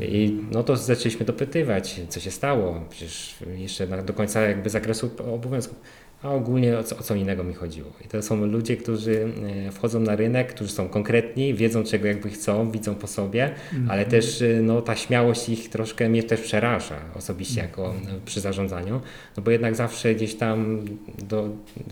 I 0.00 0.40
no 0.52 0.62
to 0.62 0.76
zaczęliśmy 0.76 1.26
dopytywać, 1.26 2.00
co 2.08 2.20
się 2.20 2.30
stało, 2.30 2.84
przecież 2.90 3.36
jeszcze 3.56 4.02
do 4.02 4.12
końca 4.12 4.40
jakby 4.40 4.70
zakresu 4.70 5.10
obowiązków. 5.34 5.80
A 6.26 6.30
ogólnie 6.30 6.78
o 6.78 6.82
co, 6.84 6.96
o 6.98 7.02
co 7.02 7.14
innego 7.14 7.44
mi 7.44 7.54
chodziło. 7.54 7.90
I 8.04 8.08
to 8.08 8.22
są 8.22 8.46
ludzie, 8.46 8.76
którzy 8.76 9.28
e, 9.66 9.70
wchodzą 9.72 10.00
na 10.00 10.16
rynek, 10.16 10.48
którzy 10.54 10.70
są 10.70 10.88
konkretni, 10.88 11.54
wiedzą 11.54 11.84
czego 11.84 12.06
jakby 12.06 12.30
chcą, 12.30 12.70
widzą 12.70 12.94
po 12.94 13.06
sobie, 13.06 13.50
Mhm. 13.72 13.90
ale 13.90 14.04
też 14.06 14.42
e, 14.42 14.60
no, 14.62 14.82
ta 14.82 14.96
śmiałość 14.96 15.48
ich 15.48 15.68
troszkę 15.70 16.08
mnie 16.08 16.22
też 16.22 16.40
przeraża 16.40 16.96
osobiście 17.14 17.60
jako 17.60 17.86
Mhm. 17.94 18.16
e, 18.16 18.20
przy 18.24 18.40
zarządzaniu, 18.40 19.00
no 19.36 19.42
bo 19.42 19.50
jednak 19.50 19.74
zawsze 19.74 20.14
gdzieś 20.14 20.34
tam 20.34 20.84
do, 21.28 21.48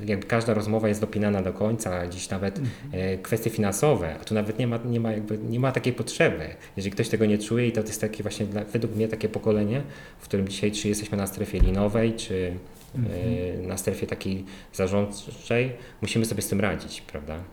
jakby 0.07 0.27
każda 0.27 0.55
rozmowa 0.55 0.89
jest 0.89 1.01
dopinana 1.01 1.43
do 1.43 1.53
końca, 1.53 2.07
gdzieś 2.07 2.31
nawet 2.31 2.59
Mhm. 2.59 2.75
e, 2.93 3.19
kwestie 3.19 3.51
finansowe, 3.51 4.15
a 4.21 4.25
tu 4.25 4.35
nawet 4.35 4.59
nie 4.59 4.67
ma, 4.67 4.79
nie 4.85 5.01
ma, 5.01 5.13
jakby, 5.13 5.39
nie 5.39 5.61
ma 5.61 5.73
takiej 5.73 5.93
potrzeby. 5.93 6.45
Jeżeli 6.77 6.93
ktoś 6.93 7.09
tego 7.09 7.27
nie 7.27 7.39
czuje 7.39 7.69
i 7.69 7.73
to 7.73 7.81
jest 7.81 8.01
takie 8.01 8.23
właśnie 8.23 8.47
dla, 8.47 8.65
według 8.65 8.97
mnie 8.97 9.09
takie 9.09 9.29
pokolenie, 9.29 9.83
w 10.19 10.25
którym 10.25 10.49
dzisiaj 10.49 10.73
czy 10.73 10.89
jesteśmy 10.89 11.19
na 11.19 11.27
strefie 11.27 11.61
linowej, 11.61 12.13
czy 12.15 12.53
e, 12.95 13.67
na 13.67 13.77
strefie 13.77 14.07
takiej 14.07 14.45
zarządczej, 14.73 15.73
musimy 16.03 16.25
sobie 16.25 16.43
z 16.43 16.49
tym 16.49 16.61
radzić, 16.61 17.01
prawda? 17.01 17.45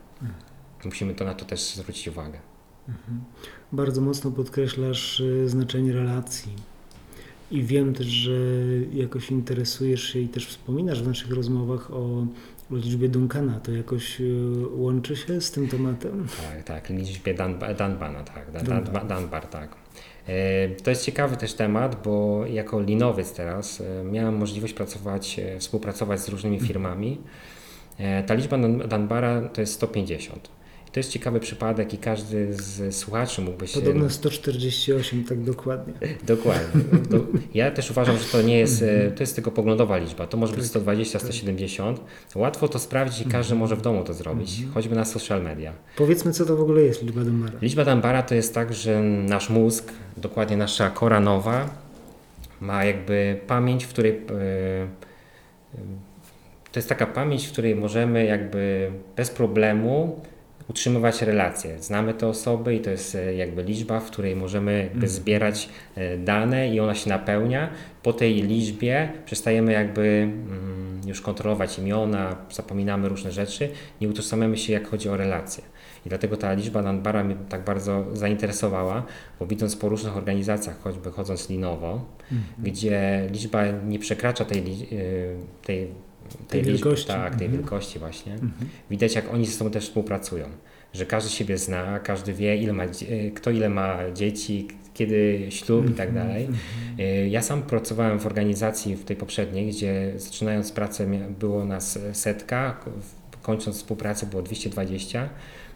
Musimy 0.84 1.14
to 1.14 1.24
na 1.24 1.34
to 1.34 1.44
też 1.44 1.60
zwrócić 1.74 2.08
uwagę. 2.08 2.38
Bardzo 3.72 4.00
mocno 4.00 4.30
podkreślasz 4.30 5.20
y, 5.20 5.48
znaczenie 5.48 5.92
relacji. 5.92 6.52
I 7.50 7.62
wiem 7.62 7.94
też, 7.94 8.06
że 8.06 8.32
jakoś 8.92 9.30
interesujesz 9.30 10.12
się 10.12 10.18
i 10.18 10.28
też 10.28 10.46
wspominasz 10.46 11.02
w 11.02 11.08
naszych 11.08 11.30
rozmowach 11.30 11.90
o, 11.90 12.26
liczbie 12.70 13.08
Duncana. 13.08 13.60
To 13.60 13.72
jakoś 13.72 14.20
y, 14.20 14.54
łączy 14.70 15.16
się 15.16 15.40
z 15.40 15.50
tym 15.50 15.68
tematem? 15.68 16.26
Tak, 16.42 16.64
tak, 16.64 16.90
liczbie 16.90 17.34
Dan, 17.34 17.58
Danbana, 17.78 18.24
tak, 18.24 18.52
Dan, 18.52 18.64
Dunbar. 18.64 18.92
Dan, 18.92 19.08
Danbar, 19.08 19.46
tak. 19.46 19.81
E, 20.28 20.68
To 20.68 20.90
jest 20.90 21.04
ciekawy 21.04 21.36
też 21.36 21.54
temat, 21.54 22.02
bo 22.04 22.46
jako 22.46 22.80
linowiec 22.80 23.32
teraz 23.32 23.80
e, 23.80 24.04
miałem 24.04 24.36
możliwość 24.36 24.72
pracować, 24.74 25.38
e, 25.38 25.58
współpracować 25.58 26.20
z 26.20 26.28
różnymi 26.28 26.60
firmami. 26.60 27.18
Ta 28.26 28.34
liczba 28.34 28.58
Dan- 28.58 28.88
Danbara 28.88 29.42
to 29.48 29.60
jest 29.60 29.72
150. 29.74 30.48
To 30.92 31.00
jest 31.00 31.10
ciekawy 31.12 31.40
przypadek 31.40 31.94
i 31.94 31.98
każdy 31.98 32.52
z 32.54 32.96
słuchaczy 32.96 33.42
mógłby 33.42 33.66
się... 33.66 33.80
Podobno 33.80 34.10
148, 34.10 35.24
tak 35.24 35.40
dokładnie. 35.42 35.94
Dokładnie. 36.26 36.82
Do, 37.10 37.18
ja 37.54 37.70
też 37.70 37.90
uważam, 37.90 38.16
że 38.18 38.24
to 38.24 38.42
nie 38.42 38.58
jest, 38.58 38.82
Mhm. 38.82 39.08
e, 39.08 39.10
to 39.10 39.22
jest 39.22 39.34
tylko 39.34 39.50
poglądowa 39.50 39.96
liczba. 39.96 40.26
To 40.26 40.36
może 40.36 40.52
być 40.52 40.62
Tak, 40.62 40.70
120, 40.70 41.18
170. 41.18 42.00
Łatwo 42.34 42.68
to 42.68 42.78
sprawdzić 42.78 43.20
i 43.20 43.24
Mhm. 43.24 43.42
każdy 43.42 43.54
może 43.54 43.76
w 43.76 43.82
domu 43.82 44.04
to 44.04 44.14
zrobić, 44.14 44.62
choćby 44.74 44.94
na 44.96 45.04
social 45.04 45.42
media. 45.42 45.72
Powiedzmy, 45.96 46.32
co 46.32 46.46
to 46.46 46.56
w 46.56 46.60
ogóle 46.60 46.82
jest 46.82 47.02
liczba 47.02 47.20
Dunbara. 47.24 47.52
Liczba 47.62 47.84
Dunbara 47.84 48.22
to 48.22 48.34
jest 48.34 48.54
tak, 48.54 48.74
że 48.74 49.00
nasz 49.02 49.50
mózg, 49.50 49.92
dokładnie 50.16 50.56
nasza 50.56 50.90
kora 50.90 51.20
nowa, 51.20 51.70
ma 52.60 52.84
jakby 52.84 53.40
pamięć, 53.46 53.84
w 53.84 53.88
której. 53.88 54.12
e, 54.12 54.14
e, 55.74 55.78
To 56.72 56.78
jest 56.78 56.88
taka 56.88 57.06
pamięć, 57.06 57.46
w 57.46 57.52
której 57.52 57.74
możemy 57.76 58.24
jakby 58.24 58.90
bez 59.16 59.30
problemu 59.30 60.20
utrzymywać 60.72 61.22
relacje. 61.22 61.82
Znamy 61.82 62.14
te 62.14 62.26
osoby 62.26 62.74
i 62.74 62.80
to 62.80 62.90
jest 62.90 63.14
e, 63.14 63.34
jakby 63.34 63.62
liczba, 63.62 64.00
w 64.00 64.06
której 64.10 64.36
możemy 64.36 64.78
jakby 64.78 65.08
zbierać 65.08 65.68
e, 65.94 66.16
dane 66.18 66.68
i 66.74 66.80
ona 66.80 66.94
się 66.94 67.10
napełnia. 67.10 67.70
Po 68.02 68.12
tej 68.12 68.42
liczbie 68.42 69.12
przestajemy 69.24 69.72
jakby 69.72 70.02
mm, 70.02 71.00
już 71.06 71.20
kontrolować 71.20 71.78
imiona, 71.78 72.36
zapominamy 72.50 73.08
różne 73.08 73.32
rzeczy, 73.32 73.68
nie 74.00 74.08
utożsamiamy 74.08 74.56
się 74.56 74.72
jak 74.72 74.88
chodzi 74.88 75.08
o 75.08 75.16
relacje. 75.16 75.64
I 76.06 76.08
dlatego 76.08 76.36
ta 76.36 76.52
liczba 76.52 76.82
Dunbara 76.82 77.24
mnie 77.24 77.36
tak 77.48 77.64
bardzo 77.64 78.04
zainteresowała, 78.12 79.02
bo 79.40 79.46
widząc 79.46 79.76
po 79.76 79.88
różnych 79.88 80.16
organizacjach, 80.16 80.80
choćby 80.82 81.10
chodząc 81.10 81.50
linowo, 81.50 82.04
gdzie 82.58 83.26
liczba 83.32 83.62
nie 83.88 83.98
przekracza 83.98 84.44
tej, 84.44 84.62
li- 84.62 84.86
tej, 86.38 86.46
Tej 86.48 86.60
liczby, 86.60 86.72
wielkości. 86.72 87.06
tak, 87.06 87.34
tej 87.36 87.46
Mhm. 87.46 87.52
wielkości 87.62 87.98
właśnie. 87.98 88.36
Widać 88.90 89.14
jak 89.14 89.34
oni 89.34 89.46
ze 89.46 89.52
sobą 89.52 89.70
też 89.70 89.84
współpracują, 89.84 90.44
że 90.94 91.06
każdy 91.06 91.30
siebie 91.30 91.58
zna, 91.58 91.98
każdy 91.98 92.32
wie 92.32 92.56
ile 92.56 92.72
ma, 92.72 92.84
y, 92.84 93.32
kto 93.34 93.50
ile 93.50 93.68
ma 93.68 93.98
dzieci, 94.14 94.68
kiedy 94.94 95.46
ślub 95.50 95.90
i 95.90 95.92
tak 95.94 96.14
dalej. 96.14 96.48
Y, 97.00 97.28
Ja 97.28 97.42
sam 97.42 97.62
pracowałem 97.62 98.18
w 98.18 98.26
organizacji 98.26 98.96
w 98.96 99.04
tej 99.04 99.16
poprzedniej, 99.16 99.68
gdzie 99.70 100.12
zaczynając 100.16 100.72
pracę 100.72 101.06
było 101.40 101.64
nas 101.64 101.98
setka, 102.12 102.80
kończąc 103.42 103.76
współpracę 103.76 104.26
było 104.26 104.42
220 104.42 105.28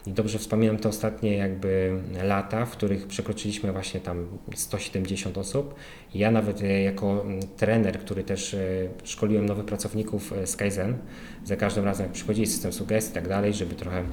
i 0.07 0.13
dobrze 0.13 0.39
wspominam 0.39 0.77
te 0.77 0.89
ostatnie 0.89 1.37
jakby 1.37 2.01
lata, 2.23 2.67
w 2.67 2.71
których 2.71 3.07
przekroczyliśmy 3.07 3.73
właśnie 3.73 4.01
tam 4.01 4.27
170 4.55 5.39
osób. 5.39 5.75
Ja 6.15 6.31
nawet 6.31 6.63
e, 6.63 6.83
jako 6.83 7.25
trener, 7.57 7.99
który 7.99 8.25
też 8.25 8.55
e, 8.55 8.59
szkoliłem 9.05 9.47
nowych 9.47 9.65
pracowników 9.65 10.33
e, 10.33 10.47
z 10.47 10.57
Kaizen, 10.57 10.97
za 11.45 11.57
każdym 11.57 11.85
razem 11.85 12.07
jak 12.07 12.13
przychodzili 12.13 12.47
system 12.47 12.73
sugestii 12.73 13.11
i 13.11 13.15
tak 13.15 13.29
dalej, 13.29 13.55
żeby 13.55 13.75
trochę 13.75 14.05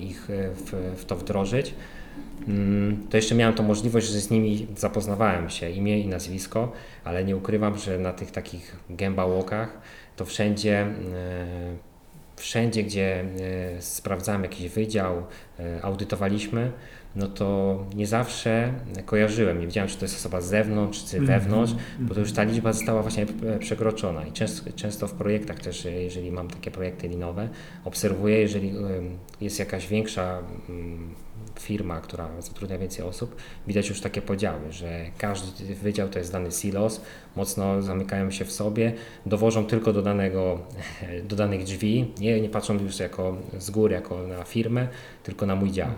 ich 0.00 0.28
w, 0.28 0.94
w 0.96 1.04
to 1.04 1.16
wdrożyć, 1.16 1.74
Mm, 2.48 3.06
to 3.10 3.16
jeszcze 3.16 3.34
miałem 3.34 3.54
tą 3.54 3.62
możliwość, 3.62 4.06
że 4.08 4.20
z 4.20 4.30
nimi 4.30 4.66
zapoznawałem 4.76 5.50
się, 5.50 5.70
imię 5.70 6.00
i 6.00 6.08
nazwisko, 6.08 6.72
ale 7.04 7.24
nie 7.24 7.36
ukrywam, 7.36 7.78
że 7.78 7.98
na 7.98 8.12
tych 8.12 8.30
takich 8.30 8.76
gęba 8.90 9.26
walkach 9.26 9.80
to 10.16 10.24
wszędzie, 10.24 10.86
wszędzie 12.36 12.82
gdzie 12.82 13.20
e, 13.20 13.82
sprawdzałem 13.82 14.42
jakiś 14.42 14.68
wydział, 14.68 15.22
e, 15.58 15.82
audytowaliśmy, 15.82 16.72
no 17.16 17.28
to 17.28 17.78
nie 17.94 18.06
zawsze 18.06 18.72
kojarzyłem, 19.06 19.60
nie 19.60 19.66
wiedziałem, 19.66 19.90
czy 19.90 19.96
to 19.96 20.04
jest 20.04 20.16
osoba 20.16 20.40
z 20.40 20.46
zewnątrz, 20.46 21.04
czy 21.04 21.20
wewnątrz, 21.20 21.72
bo 21.98 22.14
to 22.14 22.20
już 22.20 22.32
ta 22.32 22.42
liczba 22.42 22.72
została 22.72 23.02
właśnie 23.02 23.26
e, 23.46 23.58
przekroczona. 23.58 24.26
I 24.26 24.32
często, 24.32 24.72
często 24.72 25.06
w 25.06 25.12
projektach 25.12 25.58
też, 25.58 25.84
jeżeli 25.84 26.32
mam 26.32 26.48
takie 26.48 26.70
projekty 26.70 27.08
linowe, 27.08 27.48
obserwuję, 27.84 28.38
jeżeli 28.38 28.74
jest 29.40 29.58
jakaś 29.58 29.88
większa 29.88 30.42
firma, 31.60 32.00
która 32.00 32.28
zatrudnia 32.40 32.78
więcej 32.78 33.04
osób, 33.04 33.36
widać 33.66 33.88
już 33.88 34.00
takie 34.00 34.22
podziały, 34.22 34.72
że 34.72 35.04
każdy 35.18 35.74
wydział 35.74 36.08
to 36.08 36.18
jest 36.18 36.32
dany 36.32 36.52
silos, 36.52 37.00
mocno 37.36 37.82
zamykają 37.82 38.30
się 38.30 38.44
w 38.44 38.52
sobie, 38.52 38.92
dowożą 39.26 39.66
tylko 39.66 39.92
do, 39.92 40.02
danego, 40.02 40.58
do 41.28 41.36
danych 41.36 41.64
drzwi, 41.64 42.12
nie, 42.20 42.40
nie 42.40 42.48
patrzą 42.48 42.78
już 42.78 42.98
jako 42.98 43.36
z 43.58 43.70
góry, 43.70 43.94
jako 43.94 44.22
na 44.22 44.44
firmę, 44.44 44.88
tylko 45.22 45.46
na 45.46 45.56
mój 45.56 45.70
dział. 45.70 45.90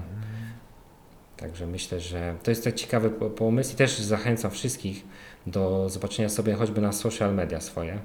Także 1.36 1.66
myślę, 1.66 2.00
że 2.00 2.36
to 2.42 2.50
jest 2.50 2.64
tak 2.64 2.74
ciekawy 2.74 3.10
po- 3.10 3.30
pomysł 3.30 3.72
i 3.72 3.76
też 3.76 3.98
zachęcam 3.98 4.50
wszystkich 4.50 5.04
do 5.46 5.88
zobaczenia 5.88 6.28
sobie 6.28 6.54
choćby 6.54 6.80
na 6.80 6.92
social 6.92 7.34
media 7.34 7.60
swoje, 7.60 7.98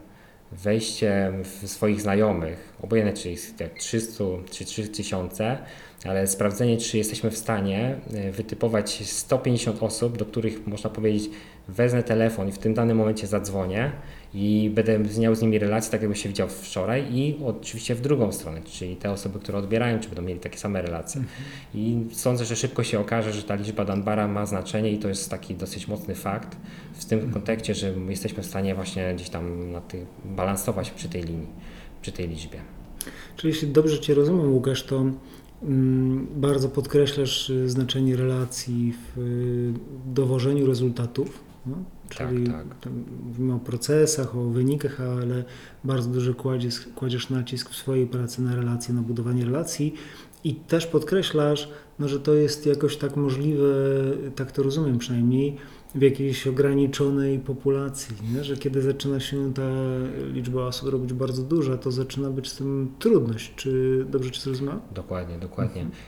wejście 0.52 1.34
w 1.44 1.68
swoich 1.68 2.02
znajomych, 2.02 2.74
obojętnie 2.82 3.24
czy 3.24 3.30
jest 3.30 3.60
jak 3.60 3.74
300 3.74 4.24
czy 4.52 4.66
3000, 4.66 5.58
ale 6.06 6.28
sprawdzenie, 6.28 6.78
czy 6.78 6.98
jesteśmy 6.98 7.32
w 7.32 7.38
stanie 7.38 7.96
e, 8.14 8.32
wytypować 8.32 9.08
150 9.08 9.84
osób, 9.84 10.18
do 10.18 10.26
których 10.26 10.68
można 10.68 10.90
powiedzieć, 10.90 11.30
wezmę 11.68 12.04
telefon 12.04 12.50
i 12.50 12.52
w 12.52 12.58
tym 12.58 12.74
danym 12.74 12.98
momencie 12.98 13.28
zadzwonię 13.28 13.92
i 14.34 14.72
będę 14.74 15.00
miał 15.20 15.36
z 15.36 15.42
nimi 15.42 15.60
relacje, 15.60 15.92
tak 15.92 16.02
jakbym 16.02 16.16
się 16.16 16.30
widział 16.30 16.48
wczoraj 16.48 17.14
i 17.14 17.38
oczywiście 17.46 17.96
w 17.96 18.02
drugą 18.02 18.32
stronę, 18.32 18.62
czyli 18.64 18.96
te 18.96 19.12
osoby, 19.12 19.40
które 19.40 19.58
odbierają, 19.58 20.00
czy 20.00 20.08
będą 20.08 20.22
mieli 20.22 20.40
takie 20.40 20.58
same 20.58 20.82
relacje. 20.82 21.24
I 21.74 21.98
sądzę, 22.12 22.46
że 22.46 22.56
szybko 22.56 22.84
się 22.84 23.00
okaże, 23.00 23.34
że 23.34 23.44
ta 23.44 23.56
liczba 23.56 23.86
Dunbara 23.86 24.28
ma 24.28 24.46
znaczenie 24.46 24.92
i 24.92 24.98
to 24.98 25.08
jest 25.08 25.30
taki 25.30 25.56
dosyć 25.56 25.88
mocny 25.88 26.16
fakt 26.16 26.58
w 26.94 27.06
tym 27.06 27.32
kontekście, 27.32 27.76
że 27.76 27.94
jesteśmy 28.10 28.44
w 28.44 28.46
stanie 28.46 28.76
właśnie 28.76 29.14
gdzieś 29.16 29.30
tam 29.30 29.72
na 29.72 29.82
tych, 29.82 30.06
balansować 30.26 30.92
przy 30.92 31.10
tej 31.10 31.24
linii, 31.24 31.48
przy 32.02 32.12
tej 32.12 32.28
liczbie. 32.28 32.60
Czyli 33.36 33.54
jeśli 33.54 33.68
dobrze 33.68 34.00
Cię 34.00 34.14
rozumiem, 34.14 34.54
Łukasz, 34.54 34.84
to 34.84 35.06
bardzo 36.36 36.70
podkreślasz 36.70 37.50
y, 37.50 37.70
znaczenie 37.70 38.16
relacji 38.16 38.94
w 38.94 39.20
y, 39.20 39.74
dowożeniu 40.14 40.66
rezultatów. 40.66 41.40
No? 41.66 41.76
Tak, 42.18 42.30
Czyli 42.30 42.48
tak. 42.48 42.80
tam 42.80 43.04
mówimy 43.28 43.54
o 43.54 43.60
procesach, 43.60 44.36
o 44.36 44.44
wynikach, 44.44 45.02
ale 45.02 45.44
bardzo 45.84 46.10
duży 46.10 46.34
kładziesz, 46.34 46.88
kładziesz 46.96 47.30
nacisk 47.30 47.70
w 47.70 47.76
swojej 47.76 48.08
pracy 48.08 48.42
na 48.42 48.56
relacje, 48.56 48.94
na 48.94 49.02
budowanie 49.02 49.46
relacji 49.46 49.94
i 50.44 50.56
też 50.56 50.88
podkreślasz, 50.88 51.70
no, 52.00 52.08
że 52.08 52.20
to 52.20 52.34
jest 52.34 52.66
jakoś 52.66 52.98
tak 52.98 53.16
możliwe, 53.16 53.64
tak 54.36 54.52
to 54.52 54.64
rozumiem 54.64 54.98
przynajmniej, 54.98 55.58
w 55.96 56.02
jakiejś 56.02 56.48
ograniczonej 56.48 57.40
populacji, 57.40 58.16
nie? 58.34 58.44
że 58.44 58.58
kiedy 58.58 58.82
zaczyna 58.82 59.20
się 59.20 59.54
ta 59.54 59.70
liczba 60.34 60.62
osób 60.62 60.90
robić 60.90 61.14
bardzo 61.14 61.44
duża, 61.44 61.78
to 61.78 61.92
zaczyna 61.92 62.30
być 62.30 62.50
z 62.50 62.56
tym 62.56 62.94
trudność. 63.00 63.54
Czy 63.56 64.06
dobrze 64.10 64.32
Ci 64.32 64.42
zrozumiałem? 64.42 64.82
Dokładnie, 64.92 65.38
dokładnie. 65.38 65.82
Mhm. 65.82 66.02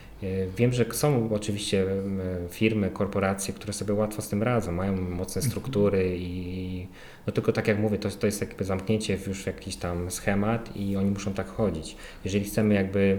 Wiem, 0.56 0.72
że 0.72 0.84
są 0.92 1.30
oczywiście 1.34 1.86
firmy, 2.50 2.90
korporacje, 2.90 3.54
które 3.54 3.72
sobie 3.72 3.94
łatwo 3.94 4.22
z 4.22 4.28
tym 4.28 4.42
radzą, 4.42 4.72
mają 4.72 4.92
mocne 4.92 5.40
mhm. 5.40 5.50
struktury 5.50 6.16
i 6.18 6.86
no 7.26 7.32
tylko 7.32 7.52
tak 7.52 7.68
jak 7.68 7.78
mówię, 7.78 7.98
to, 7.98 8.10
to 8.10 8.26
jest 8.26 8.40
jakby 8.40 8.64
zamknięcie 8.64 9.18
w 9.18 9.26
już 9.26 9.46
jakiś 9.46 9.76
tam 9.76 10.10
schemat 10.10 10.76
i 10.76 10.96
oni 10.96 11.10
muszą 11.10 11.32
tak 11.32 11.48
chodzić. 11.48 11.96
Jeżeli 12.24 12.44
chcemy 12.44 12.74
jakby 12.74 13.18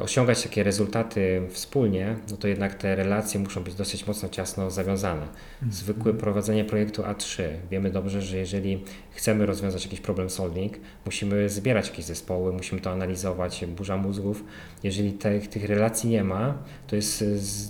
osiągać 0.00 0.42
takie 0.42 0.62
rezultaty 0.62 1.42
wspólnie, 1.50 2.16
no 2.30 2.36
to 2.36 2.48
jednak 2.48 2.74
te 2.74 2.96
relacje 2.96 3.40
muszą 3.40 3.64
być 3.64 3.74
dosyć 3.74 4.06
mocno 4.06 4.28
ciasno 4.28 4.70
zawiązane. 4.70 5.22
Mhm. 5.22 5.72
Zwykłe 5.72 6.14
prowadzenie 6.14 6.64
projektu 6.64 7.02
A3. 7.02 7.42
Wiemy 7.70 7.90
dobrze, 7.90 8.22
że 8.22 8.36
jeżeli 8.36 8.84
chcemy 9.10 9.46
rozwiązać 9.46 9.84
jakiś 9.84 10.00
problem 10.00 10.30
solving, 10.30 10.72
musimy 11.04 11.48
zbierać 11.48 11.88
jakieś 11.88 12.04
zespoły, 12.04 12.52
musimy 12.52 12.80
to 12.80 12.90
analizować, 12.90 13.64
burza 13.66 13.96
mózgów. 13.96 14.44
Jeżeli 14.82 15.12
te, 15.12 15.40
tych 15.40 15.64
relacji 15.64 16.10
nie 16.10 16.24
ma, 16.24 16.54
to, 16.86 16.96
jest, 16.96 17.24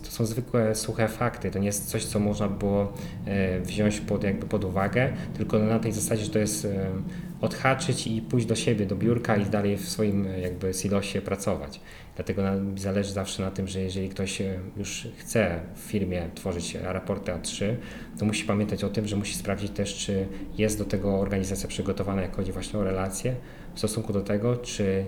to 0.05 0.11
są 0.11 0.27
zwykłe 0.27 0.75
suche 0.75 1.09
fakty, 1.09 1.51
to 1.51 1.59
nie 1.59 1.67
jest 1.67 1.91
coś, 1.91 2.05
co 2.05 2.21
można 2.21 2.49
było 2.49 2.93
e, 3.27 3.61
wziąć 3.61 4.01
pod, 4.01 4.25
jakby 4.25 4.47
pod 4.47 4.65
uwagę, 4.65 5.12
tylko 5.37 5.59
na 5.59 5.79
tej 5.79 5.93
zasadzie, 5.93 6.25
że 6.25 6.31
to 6.31 6.38
jest 6.38 6.65
e, 6.65 6.91
odhaczyć 7.43 8.07
i 8.07 8.23
pójść 8.23 8.47
do 8.47 8.55
siebie, 8.55 8.87
do 8.87 8.97
biurka 8.97 9.37
i 9.37 9.47
dalej 9.47 9.77
w 9.77 9.89
swoim 9.89 10.27
e, 10.27 10.41
jakby 10.41 10.75
silosie 10.75 11.23
pracować. 11.23 11.81
Dlatego 12.17 12.43
zależy 12.77 13.13
zawsze 13.13 13.43
na 13.43 13.51
tym, 13.51 13.69
że 13.69 13.81
jeżeli 13.81 14.09
ktoś 14.09 14.41
e, 14.41 14.59
już 14.77 15.09
chce 15.17 15.61
w 15.75 15.79
firmie 15.79 16.31
tworzyć 16.35 16.75
raporty 16.75 17.33
A3, 17.33 17.75
to 18.19 18.25
musi 18.25 18.45
pamiętać 18.45 18.85
o 18.85 18.89
tym, 18.89 19.07
że 19.07 19.17
musi 19.17 19.35
sprawdzić 19.35 19.73
też, 19.73 19.95
czy 19.95 20.27
jest 20.59 20.79
do 20.79 20.85
tego 20.85 21.21
organizacja 21.21 21.69
przygotowana, 21.69 22.23
jak 22.23 22.37
chodzi 22.37 22.53
właśnie 22.53 22.79
o 22.79 22.85
relacje, 22.85 23.37
w 23.75 23.79
stosunku 23.79 24.13
do 24.13 24.21
tego, 24.21 24.57
czy 24.57 25.07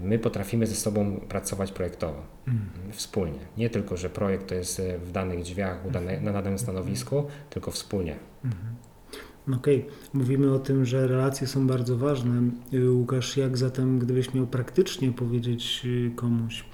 my 0.00 0.18
potrafimy 0.18 0.66
ze 0.66 0.74
sobą 0.74 1.20
pracować 1.28 1.72
projektowo, 1.72 2.22
mm. 2.48 2.68
wspólnie. 2.92 3.38
Nie 3.56 3.70
tylko, 3.70 3.96
że 3.96 4.10
projekt 4.10 4.48
to 4.48 4.54
jest 4.54 4.80
e, 4.80 4.98
w 4.98 5.12
danych 5.12 5.42
drzwiach, 5.42 5.78
na 6.22 6.32
danym 6.32 6.58
stanowisku, 6.58 7.26
tylko 7.50 7.70
wspólnie. 7.70 8.16
Mm. 8.44 8.56
Okej, 9.54 9.78
okay. 9.78 9.92
mówimy 10.12 10.54
o 10.54 10.58
tym, 10.58 10.84
że 10.84 11.06
relacje 11.06 11.46
są 11.46 11.66
bardzo 11.66 11.96
ważne. 11.96 12.42
Łukasz, 12.90 13.36
jak 13.36 13.56
zatem, 13.56 13.98
gdybyś 13.98 14.34
miał 14.34 14.46
praktycznie 14.46 15.12
powiedzieć 15.12 15.82
y, 15.84 16.10
komuś, 16.16 16.64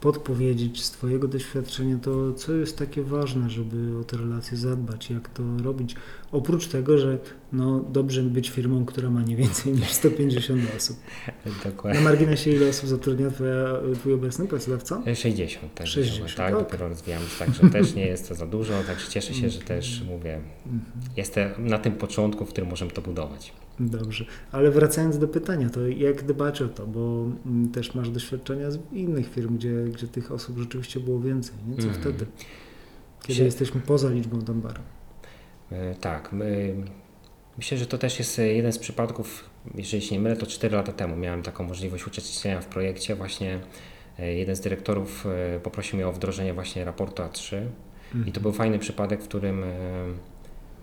podpowiedzieć 0.00 0.84
z 0.84 0.90
Twojego 0.90 1.28
doświadczenia, 1.28 1.98
to 2.02 2.32
co 2.32 2.52
jest 2.52 2.78
takie 2.78 3.02
ważne, 3.02 3.50
żeby 3.50 3.98
o 4.00 4.04
te 4.04 4.16
relacje 4.16 4.56
zadbać, 4.56 5.10
jak 5.10 5.28
to 5.28 5.42
robić? 5.62 5.96
Oprócz 6.32 6.66
tego, 6.66 6.98
że 6.98 7.18
no, 7.52 7.84
dobrze 7.92 8.22
być 8.22 8.50
firmą, 8.50 8.84
która 8.84 9.10
ma 9.10 9.22
nie 9.22 9.36
więcej 9.36 9.72
niż 9.72 9.92
150 9.92 10.62
osób. 10.76 10.96
Dokładnie. 11.64 12.00
Na 12.00 12.04
marginesie 12.04 12.50
ile 12.50 12.68
osób 12.68 12.88
zatrudnia 12.88 13.30
twoja, 13.30 13.80
Twój 13.94 14.12
obecny 14.12 14.46
pracodawca? 14.46 15.02
60. 15.14 15.74
Też 15.74 15.90
60, 15.90 16.34
tak, 16.34 16.54
okay. 16.54 16.64
dopiero 16.64 16.88
rozwijamy 16.88 17.26
się, 17.26 17.38
także 17.38 17.70
też 17.70 17.94
nie 17.94 18.06
jest 18.06 18.28
to 18.28 18.34
za 18.34 18.46
dużo, 18.46 18.72
także 18.86 19.10
cieszę 19.10 19.34
się, 19.34 19.50
że 19.50 19.60
też 19.60 20.02
mówię, 20.08 20.34
mhm. 20.66 20.82
jestem 21.16 21.50
na 21.58 21.78
tym 21.78 21.92
początku, 21.92 22.44
w 22.44 22.48
którym 22.48 22.70
możemy 22.70 22.90
to 22.90 23.02
budować. 23.02 23.52
Dobrze, 23.80 24.24
ale 24.52 24.70
wracając 24.70 25.18
do 25.18 25.28
pytania, 25.28 25.70
to 25.70 25.88
jak 25.88 26.22
dbać 26.22 26.62
o 26.62 26.68
to, 26.68 26.86
bo 26.86 27.26
mm, 27.46 27.68
też 27.68 27.94
masz 27.94 28.10
doświadczenia 28.10 28.70
z 28.70 28.78
innych 28.92 29.30
firm, 29.30 29.56
gdzie, 29.56 29.84
gdzie 29.84 30.08
tych 30.08 30.32
osób 30.32 30.58
rzeczywiście 30.58 31.00
było 31.00 31.20
więcej, 31.20 31.54
nie? 31.68 31.76
co 31.76 31.82
mm. 31.82 31.94
wtedy? 31.94 32.26
Kiedy 33.22 33.44
jesteśmy 33.44 33.80
poza 33.80 34.10
liczbą 34.10 34.38
Dambara. 34.38 34.80
E, 35.72 35.94
tak, 35.94 36.32
my, 36.32 36.74
myślę, 37.58 37.78
że 37.78 37.86
to 37.86 37.98
też 37.98 38.18
jest 38.18 38.38
jeden 38.38 38.72
z 38.72 38.78
przypadków, 38.78 39.50
jeżeli 39.74 40.02
się 40.02 40.14
nie 40.14 40.20
mylę, 40.20 40.36
to 40.36 40.46
4 40.46 40.76
lata 40.76 40.92
temu 40.92 41.16
miałem 41.16 41.42
taką 41.42 41.64
możliwość 41.64 42.06
uczestniczenia 42.06 42.60
w 42.60 42.66
projekcie, 42.66 43.14
właśnie 43.14 43.60
e, 44.18 44.34
jeden 44.34 44.56
z 44.56 44.60
dyrektorów 44.60 45.26
e, 45.26 45.60
poprosił 45.60 45.96
mnie 45.96 46.08
o 46.08 46.12
wdrożenie 46.12 46.54
właśnie 46.54 46.84
raportu 46.84 47.22
A3 47.22 47.56
mm. 47.56 47.70
i 48.12 48.32
to 48.32 48.38
mhm. 48.38 48.42
był 48.42 48.52
fajny 48.52 48.78
przypadek, 48.78 49.22
w 49.22 49.28
którym 49.28 49.64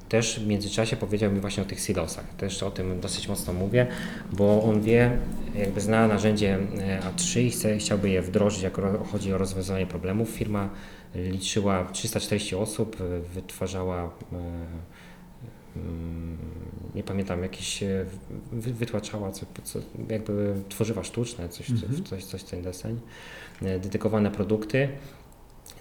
też 0.09 0.39
w 0.39 0.47
międzyczasie 0.47 0.95
powiedział 0.95 1.31
mi 1.31 1.39
właśnie 1.39 1.63
o 1.63 1.65
tych 1.65 1.79
silosach. 1.79 2.33
Też 2.33 2.63
o 2.63 2.71
tym 2.71 2.99
dosyć 2.99 3.27
mocno 3.27 3.53
mówię, 3.53 3.87
bo 4.31 4.63
on 4.63 4.81
wie, 4.81 5.17
jakby 5.55 5.81
zna 5.81 6.07
narzędzie 6.07 6.59
e, 6.79 7.01
A3 7.01 7.39
i 7.39 7.51
chce, 7.51 7.77
chciałby 7.77 8.09
je 8.09 8.21
wdrożyć, 8.21 8.61
jak 8.61 8.77
chodzi 9.11 9.33
o 9.33 9.37
rozwiązanie 9.37 9.85
problemów. 9.85 10.29
Firma 10.29 10.69
liczyła 11.15 11.85
340 11.91 12.55
osób, 12.55 12.97
e, 13.01 13.19
wytwarzała 13.19 14.03
e, 14.03 14.09
mm, 15.75 16.37
nie 16.95 17.03
pamiętam, 17.03 17.43
jakieś 17.43 17.83
wytłaczała, 18.51 19.31
co, 19.31 19.45
co, 19.63 19.79
jakby 20.09 20.53
tworzywa 20.69 21.03
sztuczne, 21.03 21.49
coś, 21.49 21.69
mhm. 21.69 22.03
coś, 22.03 22.23
coś, 22.23 22.43
ten 22.43 22.61
deseń, 22.61 22.99
dedykowane 23.61 24.31
produkty. 24.31 24.89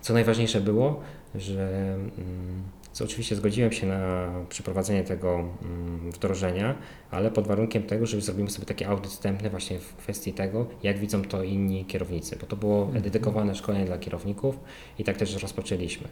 Co 0.01 0.13
najważniejsze 0.13 0.61
było, 0.61 1.01
że 1.35 1.95
mm, 1.95 2.63
co 2.97 3.05
oczywiście 3.05 3.37
zgodziłem 3.37 3.73
się 3.73 3.87
na 3.87 4.31
przeprowadzenie 4.49 5.05
tego 5.05 5.35
mm, 5.39 6.11
wdrożenia, 6.11 6.75
ale 7.11 7.31
pod 7.31 7.47
warunkiem 7.47 7.83
tego, 7.83 8.07
że 8.07 8.21
zrobimy 8.21 8.51
sobie 8.51 8.67
taki 8.67 8.85
audyt 8.85 9.11
wstępny 9.11 9.51
właśnie 9.51 9.79
w 9.79 9.97
kwestii 9.97 10.33
tego, 10.33 10.67
jak 10.83 10.99
widzą 10.99 11.23
to 11.23 11.43
inni 11.43 11.85
kierownicy, 11.85 12.37
bo 12.41 12.47
to 12.47 12.57
było 12.57 12.85
mhm. 12.85 13.03
dedykowane 13.03 13.55
szkolenie 13.55 13.85
dla 13.85 13.99
kierowników 13.99 14.59
i 14.99 15.05
tak 15.05 15.17
też 15.17 15.43
rozpoczęliśmy. 15.43 16.09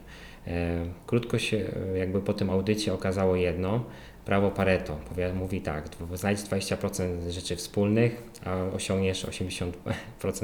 E, 0.47 0.85
krótko 1.07 1.39
się 1.39 1.71
jakby 1.95 2.21
po 2.21 2.33
tym 2.33 2.49
audycie 2.49 2.93
okazało 2.93 3.35
jedno, 3.35 3.83
prawo 4.25 4.51
Pareto 4.51 4.99
mówi 5.35 5.61
tak, 5.61 5.89
znajdź 6.13 6.39
20% 6.39 7.29
rzeczy 7.29 7.55
wspólnych, 7.55 8.23
a 8.45 8.63
osiągniesz 8.75 9.25
80% 9.25 9.71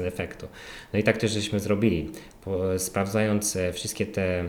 efektu. 0.04 0.46
No 0.92 0.98
i 0.98 1.02
tak 1.02 1.16
też 1.16 1.30
żeśmy 1.30 1.60
zrobili. 1.60 2.10
sprawdzając 2.78 3.56
e, 3.56 3.72
wszystkie 3.72 4.06
te 4.06 4.44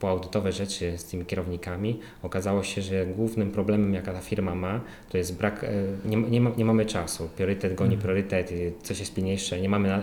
poaudytowe 0.00 0.52
rzeczy 0.52 0.98
z 0.98 1.04
tymi 1.04 1.24
kierownikami, 1.24 2.00
okazało 2.22 2.62
się, 2.62 2.82
że 2.82 3.06
głównym 3.06 3.50
problemem, 3.50 3.94
jaka 3.94 4.12
ta 4.12 4.20
firma 4.20 4.54
ma, 4.54 4.80
to 5.08 5.18
jest 5.18 5.36
brak, 5.36 5.64
e, 5.64 5.70
nie, 6.04 6.16
nie, 6.16 6.40
ma, 6.40 6.50
nie 6.56 6.64
mamy 6.64 6.86
czasu. 6.86 7.28
Priorytet 7.36 7.74
goni 7.74 7.94
mhm. 7.94 8.02
priorytet, 8.02 8.50
coś 8.82 9.00
jest 9.00 9.14
pilniejsze, 9.14 9.60
nie 9.60 9.68
mamy 9.68 10.02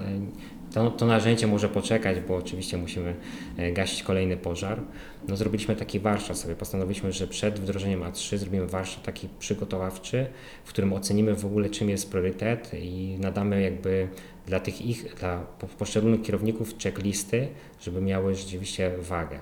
to, 0.73 0.91
to 0.91 1.05
narzędzie 1.05 1.47
może 1.47 1.69
poczekać, 1.69 2.19
bo 2.19 2.35
oczywiście 2.35 2.77
musimy 2.77 3.15
e, 3.57 3.71
gasić 3.71 4.03
kolejny 4.03 4.37
pożar. 4.37 4.81
No, 5.27 5.37
zrobiliśmy 5.37 5.75
taki 5.75 5.99
warsztat 5.99 6.37
sobie, 6.37 6.55
postanowiliśmy, 6.55 7.11
że 7.11 7.27
przed 7.27 7.59
wdrożeniem 7.59 8.01
A3 8.01 8.37
zrobimy 8.37 8.67
warsztat 8.67 9.03
taki 9.03 9.29
przygotowawczy, 9.39 10.27
w 10.65 10.69
którym 10.69 10.93
ocenimy 10.93 11.35
w 11.35 11.45
ogóle 11.45 11.69
czym 11.69 11.89
jest 11.89 12.11
priorytet 12.11 12.71
i 12.73 13.17
nadamy 13.19 13.61
jakby 13.61 14.07
dla 14.47 14.59
tych 14.59 14.81
ich, 14.81 15.15
dla 15.15 15.39
poszczególnych 15.77 16.21
kierowników 16.21 16.77
checklisty, 16.83 17.47
żeby 17.81 18.01
miały 18.01 18.35
rzeczywiście 18.35 18.91
wagę. 18.99 19.39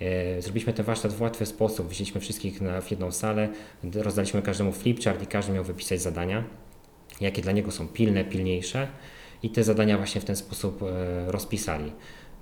E, 0.00 0.42
zrobiliśmy 0.42 0.72
ten 0.72 0.84
warsztat 0.84 1.12
w 1.12 1.20
łatwy 1.20 1.46
sposób, 1.46 1.88
wzięliśmy 1.88 2.20
wszystkich 2.20 2.60
na, 2.60 2.80
w 2.80 2.90
jedną 2.90 3.12
salę, 3.12 3.48
rozdaliśmy 3.94 4.42
każdemu 4.42 4.72
flipchart 4.72 5.22
i 5.22 5.26
każdy 5.26 5.52
miał 5.52 5.64
wypisać 5.64 6.02
zadania, 6.02 6.44
jakie 7.20 7.42
dla 7.42 7.52
niego 7.52 7.70
są 7.70 7.88
pilne, 7.88 8.24
pilniejsze 8.24 8.88
i 9.44 9.50
te 9.50 9.64
zadania 9.64 9.96
właśnie 9.96 10.20
w 10.20 10.24
ten 10.24 10.36
sposób 10.36 10.82
e, 10.82 11.32
rozpisali. 11.32 11.92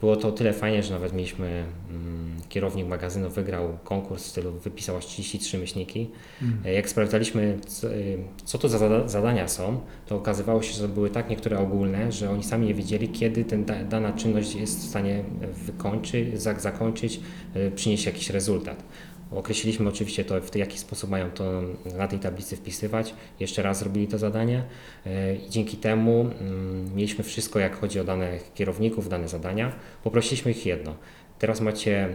Było 0.01 0.17
to 0.17 0.29
o 0.29 0.33
tyle 0.33 0.53
fajnie, 0.53 0.83
że 0.83 0.95
nawet 0.95 1.13
mieliśmy 1.13 1.65
mm, 1.91 2.37
kierownik 2.49 2.87
magazynu 2.87 3.31
wygrał 3.31 3.79
konkurs 3.85 4.25
w 4.25 4.27
stylu 4.27 4.53
wypisał 4.53 4.97
aż 4.97 5.07
33 5.07 5.59
myślniki. 5.59 6.11
Mm. 6.43 6.75
Jak 6.75 6.89
sprawdzaliśmy, 6.89 7.59
co, 7.67 7.89
e, 7.95 8.59
to 8.61 8.69
za 8.69 9.09
zadania 9.09 9.49
są, 9.49 9.81
to 10.07 10.17
okazywało 10.17 10.63
się, 10.63 10.75
że 10.75 10.89
były 10.89 11.11
tak 11.11 11.31
niektóre 11.31 11.59
ogólne, 11.59 12.13
że 12.13 12.31
oni 12.31 12.43
sami 12.43 12.67
nie 12.67 12.75
wiedzieli, 12.75 13.09
kiedy 13.09 13.45
ten 13.45 13.65
da, 13.65 13.85
dana 13.85 14.13
czynność 14.13 14.55
jest 14.55 14.81
w 14.81 14.89
stanie 14.89 15.25
wykończyć, 15.67 16.43
zakończyć, 16.43 17.21
przynieść 17.77 18.07
jakiś 18.07 18.31
rezultat. 18.31 18.85
Określiliśmy 19.35 19.89
oczywiście 19.89 20.25
to, 20.25 20.41
w 20.41 20.57
jaki 20.57 20.79
sposób 20.79 21.11
mają 21.11 21.31
to 21.31 21.63
na 21.99 22.09
tej 22.09 22.19
tablicy 22.19 22.57
wpisywać. 22.57 23.15
Jeszcze 23.41 23.63
raz 23.63 23.79
zrobili 23.79 24.09
to 24.09 24.19
zadanie 24.19 24.65
e, 25.07 25.35
i 25.35 25.51
dzięki 25.51 25.77
temu 25.77 26.21
mm, 26.21 26.95
mieliśmy 26.95 27.25
wszystko, 27.25 27.59
jak 27.59 27.81
chodzi 27.81 28.01
o 28.01 28.05
dane 28.05 28.39
kierowników, 28.55 29.09
dane 29.09 29.29
zadania. 29.29 29.73
Poprosiliśmy 30.05 30.51
ich 30.51 30.67
jedno. 30.67 30.97
Teraz 31.39 31.61
macie 31.61 32.05
e, 32.05 32.11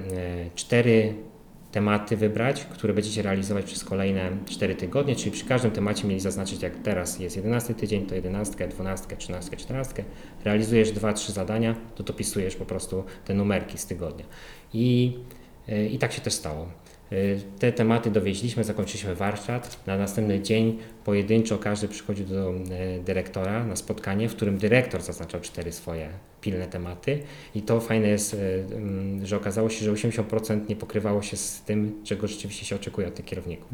cztery 0.56 1.14
tematy 1.72 2.18
wybrać, 2.18 2.66
które 2.66 2.94
będziecie 2.94 3.22
realizować 3.22 3.66
przez 3.66 3.84
kolejne 3.84 4.32
4 4.46 4.76
tygodnie, 4.76 5.16
czyli 5.16 5.32
przy 5.32 5.46
każdym 5.46 5.72
temacie 5.72 6.08
mieli 6.08 6.20
zaznaczyć, 6.20 6.62
jak 6.62 6.76
teraz 6.76 7.20
jest 7.20 7.36
11 7.36 7.74
tydzień, 7.74 8.06
to 8.06 8.16
11, 8.16 8.68
12, 8.68 9.18
13, 9.18 9.58
14. 9.58 10.04
Realizujesz 10.44 10.92
2-3 10.92 11.32
zadania, 11.32 11.76
to 11.96 12.04
dopisujesz 12.04 12.56
po 12.56 12.66
prostu 12.66 13.04
te 13.26 13.34
numerki 13.34 13.78
z 13.78 13.86
tygodnia. 13.86 14.26
I, 14.74 15.18
e, 15.68 15.86
i 15.86 15.98
tak 15.98 16.14
się 16.14 16.22
też 16.22 16.34
stało. 16.34 16.68
Y, 17.12 17.42
Te 17.60 17.72
tematy 17.72 18.12
dowieźliśmy, 18.12 18.64
zakończyliśmy 18.64 19.16
warsztat. 19.16 19.80
Na 19.88 19.98
następny 19.98 20.42
dzień 20.42 20.80
pojedynczo 21.06 21.58
każdy 21.58 21.88
przychodził 21.88 22.26
do 22.26 22.50
e, 22.50 23.00
dyrektora 23.00 23.66
na 23.66 23.76
spotkanie, 23.76 24.30
w 24.30 24.36
którym 24.36 24.58
dyrektor 24.58 25.02
zaznaczał 25.02 25.42
cztery 25.42 25.72
swoje 25.72 26.10
pilne 26.42 26.68
tematy. 26.68 27.20
I 27.56 27.62
to 27.62 27.80
fajne 27.80 28.08
jest, 28.08 28.34
e, 28.34 28.38
mm, 28.76 29.26
że 29.26 29.38
okazało 29.38 29.70
się, 29.70 29.86
że 29.86 29.92
80% 29.92 30.70
nie 30.70 30.76
pokrywało 30.76 31.22
się 31.22 31.38
z 31.38 31.62
tym, 31.62 32.02
czego 32.04 32.28
rzeczywiście 32.28 32.66
się 32.66 32.76
oczekuje 32.76 33.08
od 33.08 33.16
tych 33.16 33.26
kierowników. 33.26 33.68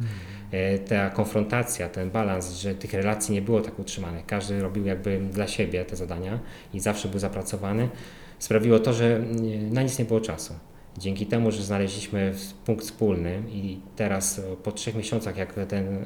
E, 0.52 0.80
Ta 0.80 1.10
konfrontacja, 1.10 1.90
ten 1.90 2.12
balans, 2.12 2.52
że 2.52 2.76
tych 2.76 2.94
relacji 2.94 3.34
nie 3.34 3.42
było 3.42 3.62
tak 3.62 3.80
utrzymanych, 3.80 4.26
każdy 4.26 4.62
robił 4.62 4.86
jakby 4.86 5.20
dla 5.20 5.48
siebie 5.48 5.86
te 5.86 5.96
zadania 5.96 6.40
i 6.74 6.80
zawsze 6.80 7.08
był 7.08 7.20
zapracowany, 7.20 7.90
sprawiło 8.40 8.80
to, 8.80 8.94
że 8.94 9.16
mm, 9.16 9.74
na 9.74 9.84
nic 9.84 10.00
nie 10.00 10.06
było 10.06 10.22
czasu. 10.22 10.54
Dzięki 10.98 11.26
temu, 11.26 11.52
że 11.52 11.64
znaleźliśmy 11.64 12.34
punkt 12.66 12.84
wspólny 12.84 13.44
i 13.50 13.80
teraz 13.96 14.40
e, 14.40 14.42
po 14.64 14.72
trzech 14.72 14.96
miesiącach, 14.96 15.38
jak 15.38 15.54
ten, 15.54 16.06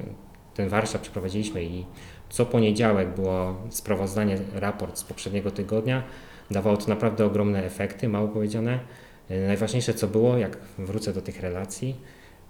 ten 0.53 0.69
warsztat 0.69 1.01
przeprowadziliśmy 1.01 1.63
i 1.63 1.85
co 2.29 2.45
poniedziałek 2.45 3.15
było 3.15 3.55
sprawozdanie, 3.69 4.37
raport 4.53 4.97
z 4.97 5.03
poprzedniego 5.03 5.51
tygodnia, 5.51 6.03
dawało 6.51 6.77
to 6.77 6.87
naprawdę 6.87 7.25
ogromne 7.25 7.63
efekty, 7.63 8.09
mało 8.09 8.27
powiedziane. 8.27 8.79
E, 9.29 9.47
Najważniejsze 9.47 9.93
co 9.93 10.07
było, 10.07 10.37
jak 10.37 10.57
wrócę 10.77 11.13
do 11.13 11.21
tych 11.21 11.39
relacji, 11.41 11.95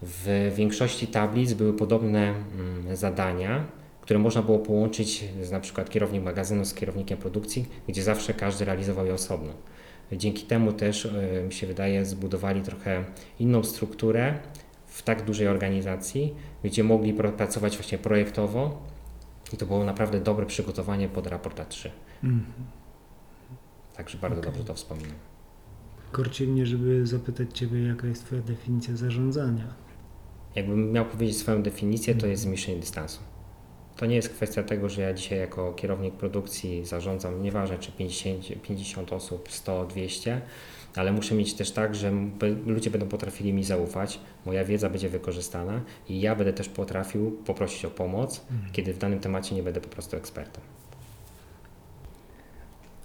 w 0.01 0.51
większości 0.55 1.07
tablic 1.07 1.53
były 1.53 1.73
podobne 1.73 2.33
mm, 2.33 2.95
zadania, 2.95 3.65
które 4.01 4.19
można 4.19 4.41
było 4.41 4.59
połączyć 4.59 5.25
z 5.41 5.51
na 5.51 5.59
przykład 5.59 5.89
kierownik 5.89 6.23
magazynu 6.23 6.65
z 6.65 6.73
kierownikiem 6.73 7.17
produkcji, 7.17 7.65
gdzie 7.87 8.03
zawsze 8.03 8.33
każdy 8.33 8.65
realizował 8.65 9.05
je 9.05 9.13
osobno. 9.13 9.53
Dzięki 10.11 10.43
temu 10.45 10.73
też, 10.73 11.05
e, 11.05 11.43
mi 11.43 11.53
się 11.53 11.67
wydaje, 11.67 12.05
zbudowali 12.05 12.61
trochę 12.61 13.05
inną 13.39 13.63
strukturę 13.63 14.39
w 14.85 15.01
tak 15.01 15.25
dużej 15.25 15.47
organizacji, 15.47 16.35
gdzie 16.63 16.83
mogli 16.83 17.13
pracować 17.13 17.77
właśnie 17.77 17.97
projektowo 17.97 18.81
i 19.53 19.57
to 19.57 19.65
było 19.65 19.83
naprawdę 19.83 20.19
dobre 20.19 20.45
przygotowanie 20.45 21.09
pod 21.09 21.27
raport 21.27 21.59
A3. 21.59 21.89
Mhm. 22.23 22.53
Także 23.95 24.17
bardzo 24.17 24.39
Okej. 24.39 24.51
dobrze 24.51 24.67
to 24.67 24.73
wspominam. 24.73 25.15
Korci 26.11 26.47
mnie, 26.47 26.65
żeby 26.65 27.07
zapytać 27.07 27.57
Ciebie, 27.57 27.83
jaka 27.83 28.07
jest 28.07 28.25
Twoja 28.25 28.41
definicja 28.41 28.97
zarządzania. 28.97 29.73
Jakbym 30.55 30.91
miał 30.91 31.05
powiedzieć 31.05 31.37
swoją 31.37 31.63
definicję, 31.63 32.15
to 32.15 32.27
jest 32.27 32.43
zmniejszenie 32.43 32.79
dystansu. 32.79 33.19
To 33.97 34.05
nie 34.05 34.15
jest 34.15 34.29
kwestia 34.29 34.63
tego, 34.63 34.89
że 34.89 35.01
ja 35.01 35.13
dzisiaj 35.13 35.39
jako 35.39 35.73
kierownik 35.73 36.13
produkcji 36.13 36.85
zarządzam, 36.85 37.43
nieważne 37.43 37.79
czy 37.79 37.91
50, 37.91 38.61
50 38.61 39.13
osób, 39.13 39.51
100, 39.51 39.85
200, 39.85 40.41
ale 40.95 41.11
muszę 41.11 41.35
mieć 41.35 41.53
też 41.53 41.71
tak, 41.71 41.95
że 41.95 42.11
ludzie 42.65 42.91
będą 42.91 43.07
potrafili 43.07 43.53
mi 43.53 43.63
zaufać, 43.63 44.19
moja 44.45 44.65
wiedza 44.65 44.89
będzie 44.89 45.09
wykorzystana 45.09 45.81
i 46.09 46.21
ja 46.21 46.35
będę 46.35 46.53
też 46.53 46.69
potrafił 46.69 47.31
poprosić 47.31 47.85
o 47.85 47.89
pomoc, 47.89 48.41
kiedy 48.71 48.93
w 48.93 48.97
danym 48.97 49.19
temacie 49.19 49.55
nie 49.55 49.63
będę 49.63 49.81
po 49.81 49.89
prostu 49.89 50.17
ekspertem. 50.17 50.63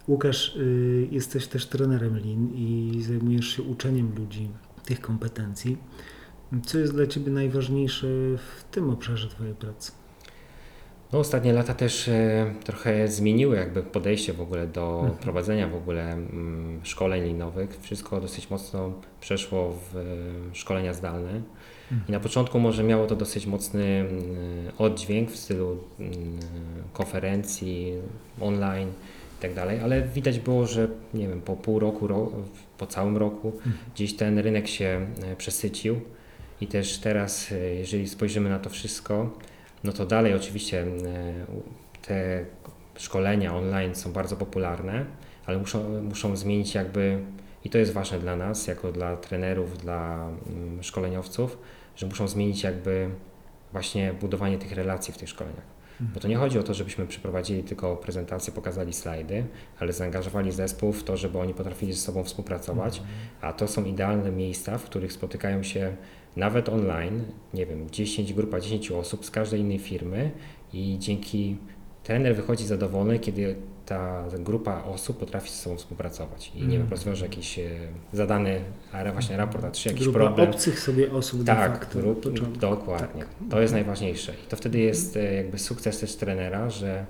Łukasz, 0.09 0.57
y, 0.57 1.09
jesteś 1.11 1.47
też 1.47 1.67
trenerem 1.67 2.19
lin 2.19 2.53
i 2.55 3.03
zajmujesz 3.03 3.57
się 3.57 3.63
uczeniem 3.63 4.15
ludzi 4.17 4.49
tych 4.85 5.01
kompetencji. 5.01 5.79
Co 6.67 6.79
jest 6.79 6.93
dla 6.93 7.07
Ciebie 7.07 7.33
najważniejsze 7.33 8.07
w 8.37 8.65
tym 8.71 8.91
obszarze 8.91 9.29
Twojej 9.29 9.55
pracy? 9.55 9.93
No, 11.13 11.19
ostatnie 11.19 11.53
lata 11.53 11.75
też 11.75 12.09
e, 12.09 12.55
trochę 12.65 13.09
zmieniły 13.09 13.57
jakby 13.57 13.83
podejście 13.83 14.33
w 14.33 14.41
ogóle 14.41 14.67
do 14.67 15.01
Mhm. 15.01 15.19
prowadzenia 15.19 15.69
w 15.69 15.75
ogóle 15.75 16.13
mm, 16.13 16.81
szkoleń 16.83 17.25
linowych. 17.25 17.79
Wszystko 17.81 18.21
dosyć 18.21 18.51
mocno 18.51 18.93
przeszło 19.21 19.73
w 19.93 19.97
e, 19.97 20.03
szkolenia 20.55 20.95
zdalne. 20.95 21.41
I 22.09 22.13
na 22.13 22.21
początku 22.21 22.59
może 22.61 22.85
miało 22.85 23.07
to 23.07 23.17
dosyć 23.17 23.47
mocny 23.47 23.85
mm, 23.85 24.11
oddźwięk 24.79 25.31
w 25.31 25.37
stylu 25.37 25.79
mm, 26.01 26.39
konferencji 26.93 27.93
online 28.41 28.89
i 29.39 29.43
tak 29.43 29.55
dalej, 29.55 29.81
ale 29.81 30.03
widać 30.03 30.39
było, 30.39 30.67
że 30.67 30.89
nie 31.15 31.29
wiem, 31.29 31.41
po 31.41 31.57
pół 31.57 31.79
roku, 31.79 32.07
ro, 32.07 32.33
po 32.79 32.87
całym 32.87 33.17
roku 33.17 33.53
gdzieś 33.95 34.17
ten 34.17 34.39
rynek 34.39 34.69
się 34.69 35.07
e, 35.23 35.37
przesycił 35.37 36.01
i 36.61 36.67
też 36.67 36.99
teraz, 36.99 37.55
jeżeli 37.79 38.09
spojrzymy 38.09 38.51
na 38.51 38.59
to 38.59 38.71
wszystko, 38.71 39.31
no 39.85 39.93
to 39.93 40.07
dalej 40.07 40.35
oczywiście 40.35 40.83
e, 40.83 40.87
te 42.03 42.45
szkolenia 42.97 43.57
online 43.57 43.95
są 43.95 44.13
bardzo 44.13 44.37
popularne, 44.37 45.05
ale 45.47 45.59
muszą, 45.59 46.03
muszą 46.03 46.37
zmienić 46.37 46.75
jakby, 46.75 47.19
i 47.65 47.71
to 47.71 47.79
jest 47.79 47.93
ważne 47.93 48.19
dla 48.19 48.37
nas, 48.37 48.67
jako 48.67 48.93
dla 48.93 49.17
trenerów, 49.17 49.79
dla 49.79 50.29
mm, 50.47 50.83
szkoleniowców, 50.83 51.59
że 51.97 52.07
muszą 52.07 52.29
zmienić 52.29 52.63
jakby 52.63 53.11
właśnie 53.73 54.13
budowanie 54.13 54.59
tych 54.59 54.73
relacji 54.73 55.15
w 55.15 55.19
tych 55.19 55.29
szkoleniach. 55.29 55.72
Bo 56.15 56.21
to 56.21 56.29
nie 56.29 56.37
chodzi 56.37 56.59
o 56.59 56.63
to, 56.63 56.75
żebyśmy 56.75 57.07
przeprowadzili 57.07 57.63
tylko 57.63 57.97
prezentację, 57.97 58.53
pokazali 58.53 58.93
slajdy, 58.93 59.45
ale 59.79 59.93
zaangażowali 59.93 60.53
zespół 60.53 60.93
w 60.93 61.05
to, 61.05 61.17
żeby 61.17 61.39
oni 61.39 61.55
potrafili 61.55 61.93
ze 61.93 62.01
sobą 62.01 62.25
współpracować, 62.25 63.03
a 63.41 63.53
to 63.53 63.69
są 63.69 63.85
idealne 63.85 64.31
miejsca, 64.31 64.79
w 64.79 64.85
których 64.85 65.13
spotykają 65.13 65.63
się 65.63 65.97
nawet 66.37 66.69
online, 66.69 67.25
nie 67.55 67.67
wiem, 67.67 67.91
10, 67.91 68.33
grupa 68.33 68.61
10 68.61 68.91
osób 68.91 69.27
z 69.27 69.31
każdej 69.31 69.61
innej 69.61 69.79
firmy 69.79 70.31
i 70.73 70.97
dzięki 70.99 71.57
trener 72.05 72.37
wychodzi 72.37 72.67
zadowolony, 72.67 73.19
kiedy 73.19 73.57
ta 73.87 74.25
grupa 74.39 74.83
osób 74.85 75.19
potrafi 75.19 75.51
ze 75.51 75.57
sobą 75.57 75.77
współpracować 75.77 76.53
i 76.55 76.63
nie 76.67 76.79
wiem, 76.79 76.87
rozwiąże 76.91 77.25
jakiś 77.25 77.59
e, 77.59 77.63
zadany, 78.13 78.61
właśnie 79.13 79.37
raport 79.37 79.65
A3, 79.65 79.87
jakiś 79.87 80.03
Grupa 80.05 80.19
problem. 80.19 80.51
obcych 80.51 80.81
sobie 80.81 81.13
osób 81.13 81.41
de 81.43 81.47
Tak, 81.47 81.73
facto. 81.73 81.99
grup, 81.99 82.59
dokładnie. 82.59 83.21
Tak. 83.23 83.29
To 83.51 83.61
jest 83.61 83.73
najważniejsze. 83.73 84.33
I 84.33 84.49
to 84.49 84.57
wtedy 84.57 84.79
jest 84.79 85.17
e, 85.17 85.35
jakby 85.35 85.59
sukces 85.59 85.99
też 86.01 86.17
trenera, 86.17 86.71
że 86.71 87.07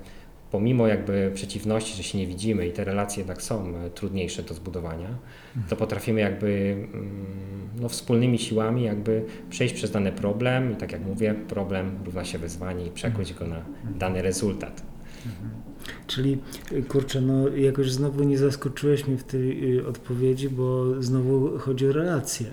pomimo 0.52 0.86
jakby 0.86 1.30
przeciwności, 1.34 1.96
że 1.96 2.02
się 2.02 2.18
nie 2.18 2.26
widzimy 2.26 2.66
i 2.66 2.72
te 2.72 2.84
relacje 2.84 3.20
jednak 3.20 3.42
są 3.42 3.76
e, 3.76 3.90
trudniejsze 3.90 4.42
do 4.42 4.54
zbudowania, 4.54 5.08
to 5.68 5.76
potrafimy 5.76 6.20
jakby 6.20 6.76
mm, 6.94 7.16
no, 7.80 7.88
wspólnymi 7.88 8.38
siłami 8.38 8.82
jakby 8.82 9.24
przejść 9.50 9.74
przez 9.74 9.90
dany 9.90 10.12
problem 10.12 10.72
i 10.72 10.76
tak 10.76 10.92
jak 10.92 11.00
mówię, 11.00 11.34
problem 11.48 11.98
równa 12.04 12.24
się 12.24 12.38
wyzwanie 12.38 12.86
i 12.86 12.90
przekuć 12.90 13.34
go 13.34 13.46
na 13.46 13.64
dany 13.98 14.22
rezultat. 14.22 14.82
Czyli 16.06 16.38
y, 16.72 16.82
kurczę, 16.82 17.20
no 17.20 17.48
jakoś 17.48 17.92
znowu 17.92 18.24
nie 18.24 18.38
zaskoczyłeś 18.38 19.06
mnie 19.06 19.16
w 19.16 19.24
tej 19.24 19.76
y, 19.78 19.86
odpowiedzi, 19.86 20.48
bo 20.48 21.02
znowu 21.02 21.58
chodzi 21.58 21.86
o 21.88 21.92
relacje. 21.92 22.46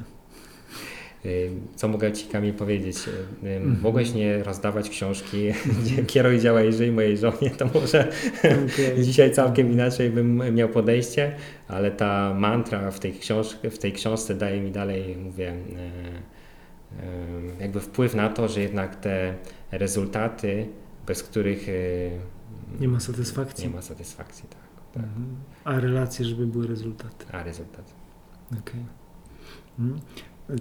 Co 1.76 1.88
mogę 1.88 2.12
Ci 2.12 2.28
Kamil 2.28 2.54
powiedzieć? 2.54 2.98
Y, 3.44 3.60
Mogłeś 3.82 4.14
nie 4.14 4.44
rozdawać 4.44 4.90
książki 4.90 5.38
Kieruj, 6.08 6.40
działaj, 6.40 6.74
żyj 6.74 6.92
mojej 6.92 7.18
żonie, 7.18 7.50
to 7.58 7.66
może 7.74 8.08
Okej. 8.40 9.04
dzisiaj 9.06 9.32
całkiem 9.34 9.72
inaczej 9.72 10.10
bym 10.10 10.56
miał 10.56 10.70
podejście, 10.70 11.36
ale 11.68 11.92
ta 11.92 12.34
mantra 12.34 12.92
w 12.92 13.00
tej, 13.00 13.14
książ- 13.14 13.70
w 13.72 13.78
tej 13.78 13.94
książce 13.94 14.36
daje 14.36 14.62
mi 14.62 14.72
dalej, 14.72 15.18
mówię, 15.18 15.52
y, 15.54 15.56
y, 17.58 17.62
jakby 17.62 17.80
wpływ 17.80 18.16
na 18.16 18.30
to, 18.30 18.48
że 18.48 18.62
jednak 18.62 18.96
te 18.96 19.34
rezultaty, 19.72 20.68
bez 21.08 21.24
których 21.24 21.70
y, 21.70 22.12
Nie 22.80 22.88
ma 22.88 23.00
satysfakcji. 23.00 23.68
nie 23.70 23.76
ma 23.76 23.82
satysfakcji, 23.82 24.50
tak. 24.50 24.60
tak. 24.94 25.04
Mhm. 25.04 25.36
A 25.64 25.80
relacje, 25.80 26.26
żeby 26.26 26.48
były 26.48 26.68
rezultaty. 26.68 27.26
A 27.32 27.44
rezultat. 27.44 27.94
Okej. 28.60 28.82
Mhm. 29.80 30.00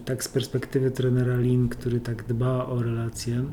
Tak 0.05 0.25
z 0.25 0.29
perspektywy 0.29 0.91
trenera 0.91 1.37
Lin, 1.37 1.69
który 1.69 2.01
tak 2.01 2.25
dba 2.25 2.67
o 2.67 2.83
relacje, 2.83 3.45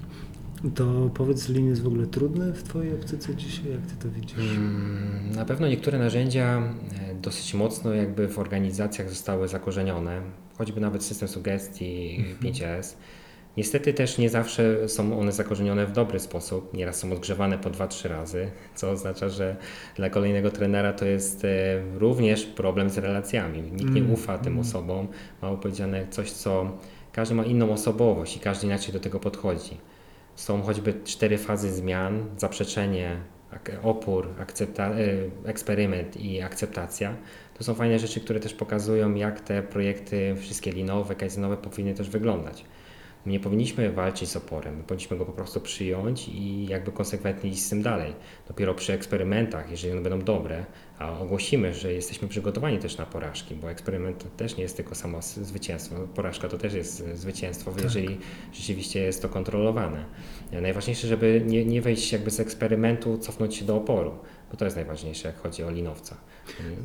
to 0.75 1.09
powiedz, 1.13 1.49
Lin 1.49 1.65
jest 1.65 1.81
w 1.81 1.87
ogóle 1.87 2.07
trudny 2.07 2.53
w 2.53 2.63
Twojej 2.63 2.93
optyce 2.93 3.35
dzisiaj? 3.35 3.71
Jak 3.71 3.81
Ty 3.81 3.95
to 3.95 4.11
widzisz? 4.11 4.57
Mm, 4.57 5.31
Na 5.35 5.45
pewno 5.45 5.67
niektóre 5.67 5.99
narzędzia 5.99 6.73
e, 7.11 7.15
dosyć 7.21 7.53
mocno 7.53 7.93
jakby 7.93 8.27
w 8.27 8.39
organizacjach 8.39 9.09
zostały 9.09 9.47
zakorzenione, 9.47 10.21
choćby 10.57 10.81
nawet 10.81 11.03
system 11.03 11.27
sugestii 11.27 12.25
5S. 12.41 12.95
Niestety 13.57 13.93
też 13.93 14.17
nie 14.17 14.29
zawsze 14.29 14.89
są 14.89 15.19
one 15.19 15.31
zakorzenione 15.31 15.85
w 15.85 15.91
dobry 15.91 16.19
sposób, 16.19 16.73
nieraz 16.73 16.99
są 16.99 17.11
odgrzewane 17.11 17.57
po 17.57 17.69
2-3 17.69 18.09
razy, 18.09 18.51
co 18.75 18.91
oznacza, 18.91 19.29
że 19.29 19.55
dla 19.95 20.09
kolejnego 20.09 20.51
trenera 20.51 20.93
to 20.93 21.05
jest 21.05 21.45
e, 21.45 21.47
również 21.99 22.45
problem 22.45 22.89
z 22.89 22.97
relacjami. 22.97 23.61
Nikt 23.61 23.93
nie 23.93 24.01
Mm, 24.01 24.13
ufa 24.13 24.37
tym 24.37 24.59
osobom, 24.59 25.07
mało 25.41 25.57
powiedziane 25.57 26.07
coś, 26.09 26.31
co 26.31 26.77
każdy 27.13 27.35
ma 27.35 27.43
inną 27.43 27.71
osobowość 27.71 28.37
i 28.37 28.39
każdy 28.39 28.67
inaczej 28.67 28.93
do 28.93 28.99
tego 28.99 29.19
podchodzi. 29.19 29.77
Są 30.35 30.61
choćby 30.61 30.93
cztery 31.03 31.37
fazy 31.37 31.73
zmian, 31.73 32.25
zaprzeczenie, 32.37 33.17
opór, 33.83 34.27
akcepta- 34.39 34.99
y, 34.99 35.29
eksperyment 35.45 36.17
i 36.17 36.41
akceptacja. 36.41 37.15
To 37.57 37.63
są 37.63 37.73
fajne 37.73 37.99
rzeczy, 37.99 38.19
które 38.21 38.39
też 38.39 38.53
pokazują, 38.53 39.15
jak 39.15 39.41
te 39.41 39.63
projekty 39.63 40.35
wszystkie 40.35 40.71
linowe, 40.71 41.15
kaizen 41.15 41.57
powinny 41.57 41.93
też 41.93 42.09
wyglądać. 42.09 42.65
Nie 43.25 43.39
powinniśmy 43.39 43.91
walczyć 43.91 44.29
z 44.29 44.35
oporem, 44.35 44.83
powinniśmy 44.83 45.17
go 45.17 45.25
po 45.25 45.31
prostu 45.31 45.61
przyjąć 45.61 46.29
i 46.29 46.65
jakby 46.65 46.91
konsekwentnie 46.91 47.49
iść 47.49 47.61
z 47.61 47.69
tym 47.69 47.81
dalej. 47.81 48.13
Dopiero 48.47 48.73
przy 48.73 48.93
eksperymentach, 48.93 49.71
jeżeli 49.71 49.93
one 49.93 50.01
będą 50.01 50.25
dobre, 50.25 50.65
a 50.99 51.19
ogłosimy, 51.19 51.73
że 51.73 51.93
jesteśmy 51.93 52.27
przygotowani 52.27 52.79
też 52.79 52.97
na 52.97 53.05
porażki, 53.05 53.55
bo 53.55 53.71
eksperyment 53.71 54.35
też 54.37 54.57
nie 54.57 54.63
jest 54.63 54.77
tylko 54.77 54.95
samo 54.95 55.21
zwycięstwo. 55.21 55.95
Porażka 56.15 56.49
to 56.49 56.57
też 56.57 56.73
jest 56.73 57.03
zwycięstwo, 57.13 57.71
tak. 57.71 57.83
jeżeli 57.83 58.17
rzeczywiście 58.53 58.99
jest 58.99 59.21
to 59.21 59.29
kontrolowane. 59.29 60.05
Najważniejsze, 60.51 61.07
żeby 61.07 61.43
nie, 61.45 61.65
nie 61.65 61.81
wejść 61.81 62.13
jakby 62.13 62.31
z 62.31 62.39
eksperymentu, 62.39 63.17
cofnąć 63.17 63.55
się 63.55 63.65
do 63.65 63.75
oporu, 63.75 64.11
bo 64.51 64.57
to 64.57 64.65
jest 64.65 64.77
najważniejsze, 64.77 65.27
jak 65.27 65.37
chodzi 65.37 65.63
o 65.63 65.71
linowca. 65.71 66.17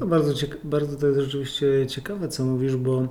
No 0.00 0.06
bardzo, 0.06 0.46
bardzo 0.64 0.96
to 0.96 1.06
jest 1.06 1.20
rzeczywiście 1.20 1.66
ciekawe, 1.86 2.28
co 2.28 2.44
mówisz, 2.44 2.76
bo 2.76 3.08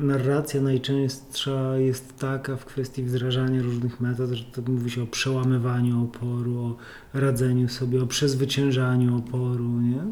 narracja 0.00 0.60
najczęstsza 0.60 1.78
jest 1.78 2.18
taka 2.18 2.56
w 2.56 2.64
kwestii 2.64 3.02
wdrażania 3.02 3.62
różnych 3.62 4.00
metod, 4.00 4.30
że 4.30 4.44
to 4.44 4.62
mówi 4.72 4.90
się 4.90 5.02
o 5.02 5.06
przełamywaniu 5.06 6.04
oporu, 6.04 6.58
o 6.58 6.76
radzeniu 7.14 7.68
sobie, 7.68 8.02
o 8.02 8.06
przezwyciężaniu 8.06 9.16
oporu, 9.16 9.80
nie? 9.80 10.02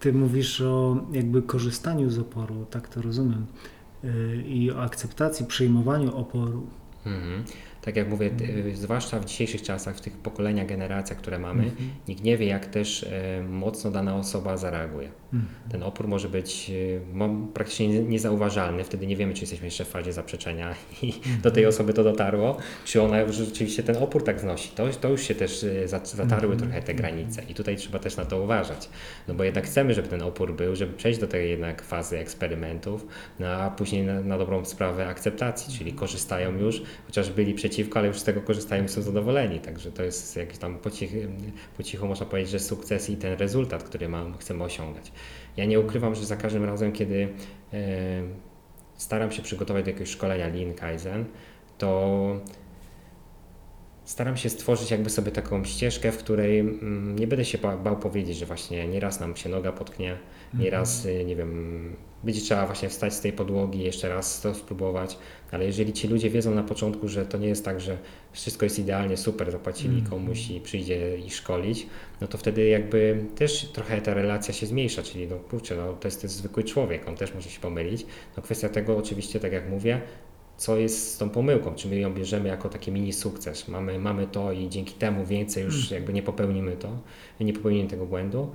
Ty 0.00 0.12
mówisz 0.12 0.60
o 0.60 1.04
jakby 1.12 1.42
korzystaniu 1.42 2.10
z 2.10 2.18
oporu, 2.18 2.66
tak 2.70 2.88
to 2.88 3.02
rozumiem, 3.02 3.46
yy, 4.02 4.42
i 4.42 4.70
o 4.70 4.82
akceptacji, 4.82 5.46
przyjmowaniu 5.46 6.16
oporu. 6.16 6.66
Mhm 7.06 7.44
tak 7.86 7.96
jak 7.96 8.08
mówię, 8.08 8.30
mhm. 8.30 8.76
zwłaszcza 8.76 9.20
w 9.20 9.24
dzisiejszych 9.24 9.62
czasach, 9.62 9.96
w 9.96 10.00
tych 10.00 10.16
pokoleniach, 10.16 10.66
generacjach, 10.66 11.18
które 11.18 11.38
mamy, 11.38 11.62
mm 11.62 11.74
-hmm. 11.74 12.08
nikt 12.08 12.22
nie 12.22 12.36
wie, 12.36 12.46
jak 12.46 12.66
też 12.66 13.02
e, 13.02 13.42
mocno 13.48 13.90
dana 13.90 14.16
osoba 14.16 14.56
zareaguje. 14.56 15.08
Mm 15.32 15.44
-hmm. 15.44 15.70
Ten 15.72 15.82
opór 15.82 16.08
może 16.08 16.28
być 16.28 16.70
e, 17.20 17.52
praktycznie 17.54 17.88
niezauważalny, 17.88 18.84
wtedy 18.84 19.06
nie 19.06 19.16
wiemy, 19.16 19.34
czy 19.34 19.40
jesteśmy 19.40 19.66
jeszcze 19.66 19.84
w 19.84 19.88
fazie 19.88 20.12
zaprzeczenia 20.12 20.74
i 21.02 21.06
mm 21.06 21.20
-hmm. 21.20 21.40
do 21.42 21.50
tej 21.50 21.66
osoby 21.66 21.92
to 21.92 22.04
dotarło, 22.04 22.56
czy 22.84 23.02
ona 23.02 23.20
już 23.20 23.36
rzeczywiście 23.36 23.82
ten 23.82 23.96
opór 23.96 24.24
tak 24.24 24.40
znosi. 24.40 24.68
To, 24.68 24.88
to 24.88 25.08
już 25.08 25.22
się 25.22 25.34
też 25.34 25.64
e, 25.64 25.88
zatarły 25.88 26.52
mhm. 26.52 26.58
trochę 26.58 26.82
te 26.82 26.94
granice 26.94 27.42
i 27.48 27.54
tutaj 27.54 27.76
trzeba 27.76 27.98
też 27.98 28.16
na 28.16 28.24
to 28.24 28.42
uważać, 28.42 28.88
no 29.28 29.34
bo 29.34 29.44
jednak 29.44 29.64
chcemy, 29.64 29.94
żeby 29.94 30.08
ten 30.08 30.22
opór 30.22 30.56
był, 30.56 30.76
żeby 30.76 30.92
przejść 30.92 31.20
do 31.20 31.26
tej 31.26 31.50
jednak 31.50 31.82
fazy 31.82 32.18
eksperymentów, 32.18 33.06
no 33.40 33.46
a 33.46 33.70
później 33.70 34.02
na, 34.02 34.20
na 34.20 34.38
dobrą 34.38 34.64
sprawę 34.64 35.08
akceptacji, 35.08 35.78
czyli 35.78 35.92
korzystają 35.92 36.58
już, 36.58 36.82
chociaż 37.06 37.30
byli 37.30 37.54
przeciwni 37.54 37.75
przeciwko, 37.76 37.98
ale 37.98 38.08
już 38.08 38.18
z 38.18 38.24
tego 38.24 38.40
korzystają 38.40 38.88
są 38.88 39.02
zadowoleni. 39.02 39.60
Także 39.60 39.92
to 39.92 40.02
jest 40.02 40.36
jakiś 40.36 40.58
tam 40.58 40.78
po 40.78 40.90
cichu, 40.90 41.14
po 41.76 41.82
cichu 41.82 42.06
można 42.06 42.26
powiedzieć, 42.26 42.50
że 42.50 42.60
sukces 42.60 43.10
i 43.10 43.16
ten 43.16 43.38
rezultat, 43.38 43.82
który 43.82 44.08
mam, 44.08 44.38
chcemy 44.38 44.64
osiągać. 44.64 45.12
Ja 45.56 45.64
nie 45.64 45.80
ukrywam, 45.80 46.14
że 46.14 46.26
za 46.26 46.36
każdym 46.36 46.64
razem, 46.64 46.92
kiedy 46.92 47.28
e, 47.72 48.22
staram 48.96 49.32
się 49.32 49.42
przygotować 49.42 49.84
do 49.84 49.90
jakiegoś 49.90 50.10
szkolenia 50.10 50.48
Lean 50.48 50.74
Kaizen, 50.74 51.24
to 51.78 52.40
staram 54.04 54.36
się 54.36 54.50
stworzyć 54.50 54.90
jakby 54.90 55.10
sobie 55.10 55.32
taką 55.32 55.64
ścieżkę, 55.64 56.12
w 56.12 56.18
której 56.18 56.60
mm, 56.60 57.18
nie 57.18 57.26
będę 57.26 57.44
się 57.44 57.58
bał 57.58 57.96
powiedzieć, 57.96 58.36
że 58.36 58.46
właśnie 58.46 58.88
nieraz 58.88 59.20
nam 59.20 59.36
się 59.36 59.48
noga 59.48 59.72
potknie, 59.72 60.18
nieraz, 60.54 61.06
mhm. 61.06 61.26
nie 61.26 61.36
wiem, 61.36 61.96
będzie 62.24 62.40
trzeba 62.40 62.66
właśnie 62.66 62.88
wstać 62.88 63.14
z 63.14 63.20
tej 63.20 63.32
podłogi, 63.32 63.82
jeszcze 63.82 64.08
raz 64.08 64.40
to 64.40 64.54
spróbować, 64.54 65.18
ale 65.50 65.64
jeżeli 65.64 65.92
ci 65.92 66.08
ludzie 66.08 66.30
wiedzą 66.30 66.54
na 66.54 66.62
początku, 66.62 67.08
że 67.08 67.26
to 67.26 67.38
nie 67.38 67.48
jest 67.48 67.64
tak, 67.64 67.80
że 67.80 67.98
wszystko 68.32 68.66
jest 68.66 68.78
idealnie, 68.78 69.16
super, 69.16 69.52
zapłacili 69.52 69.98
mm. 69.98 70.10
komuś 70.10 70.50
i 70.50 70.60
przyjdzie 70.60 71.18
ich 71.18 71.34
szkolić, 71.34 71.86
no 72.20 72.26
to 72.26 72.38
wtedy 72.38 72.66
jakby 72.66 73.24
też 73.34 73.68
trochę 73.72 74.00
ta 74.00 74.14
relacja 74.14 74.54
się 74.54 74.66
zmniejsza, 74.66 75.02
czyli 75.02 75.28
no 75.28 75.36
kurczę, 75.36 75.76
no 75.76 75.92
to 75.92 76.08
jest, 76.08 76.20
to 76.20 76.26
jest 76.26 76.36
zwykły 76.36 76.64
człowiek, 76.64 77.08
on 77.08 77.16
też 77.16 77.34
może 77.34 77.50
się 77.50 77.60
pomylić. 77.60 78.06
No 78.36 78.42
kwestia 78.42 78.68
tego 78.68 78.96
oczywiście, 78.96 79.40
tak 79.40 79.52
jak 79.52 79.70
mówię, 79.70 80.00
co 80.56 80.76
jest 80.76 81.14
z 81.14 81.18
tą 81.18 81.30
pomyłką, 81.30 81.74
czy 81.74 81.88
my 81.88 81.98
ją 81.98 82.14
bierzemy 82.14 82.48
jako 82.48 82.68
taki 82.68 82.92
mini 82.92 83.12
sukces. 83.12 83.68
Mamy, 83.68 83.98
mamy 83.98 84.26
to 84.26 84.52
i 84.52 84.68
dzięki 84.68 84.94
temu 84.94 85.24
więcej 85.24 85.64
już 85.64 85.74
mm. 85.74 85.94
jakby 85.94 86.12
nie 86.12 86.22
popełnimy 86.22 86.76
to, 86.76 86.88
nie 87.40 87.52
popełnimy 87.52 87.88
tego 87.88 88.06
błędu, 88.06 88.50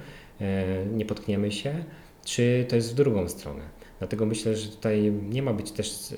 nie 0.93 1.06
potkniemy 1.06 1.51
się, 1.51 1.84
czy 2.25 2.65
to 2.69 2.75
jest 2.75 2.91
w 2.91 2.95
drugą 2.95 3.30
stronę. 3.30 3.82
Dlatego 4.01 4.25
myślę, 4.25 4.56
że 4.56 4.69
tutaj 4.69 5.12
nie 5.30 5.41
ma 5.41 5.54
być 5.54 5.71
też 5.71 6.12
e, 6.12 6.15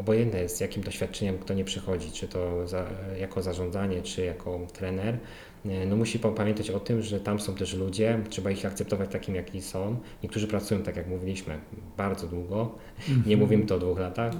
obojętne 0.00 0.48
z 0.48 0.60
jakim 0.60 0.82
doświadczeniem 0.82 1.38
kto 1.38 1.54
nie 1.54 1.64
przychodzi, 1.64 2.10
czy 2.10 2.28
to 2.28 2.68
za, 2.68 2.86
jako 3.20 3.42
zarządzanie, 3.42 4.02
czy 4.02 4.24
jako 4.24 4.60
trener. 4.72 5.18
E, 5.66 5.86
no 5.86 5.96
musi 5.96 6.18
pamiętać 6.18 6.70
o 6.70 6.80
tym, 6.80 7.02
że 7.02 7.20
tam 7.20 7.40
są 7.40 7.54
też 7.54 7.74
ludzie, 7.74 8.20
trzeba 8.30 8.50
ich 8.50 8.66
akceptować 8.66 9.10
takim, 9.10 9.34
jaki 9.34 9.62
są. 9.62 9.96
Niektórzy 10.22 10.48
pracują, 10.48 10.82
tak 10.82 10.96
jak 10.96 11.08
mówiliśmy, 11.08 11.58
bardzo 11.96 12.26
długo, 12.26 12.74
nie 13.26 13.36
mówimy 13.36 13.66
to 13.66 13.74
o 13.74 13.78
dwóch 13.78 13.98
latach. 13.98 14.32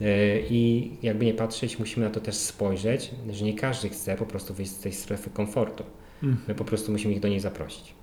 E, 0.00 0.40
I 0.40 0.92
jakby 1.02 1.24
nie 1.24 1.34
patrzeć, 1.34 1.78
musimy 1.78 2.06
na 2.06 2.12
to 2.12 2.20
też 2.20 2.34
spojrzeć, 2.34 3.10
że 3.30 3.44
nie 3.44 3.54
każdy 3.54 3.88
chce 3.88 4.16
po 4.16 4.26
prostu 4.26 4.54
wyjść 4.54 4.72
z 4.72 4.78
tej 4.78 4.92
strefy 4.92 5.30
komfortu. 5.30 5.84
Mm. 6.22 6.36
My 6.48 6.54
po 6.54 6.64
prostu 6.64 6.92
musimy 6.92 7.14
ich 7.14 7.20
do 7.20 7.28
niej 7.28 7.40
zaprosić. 7.40 7.94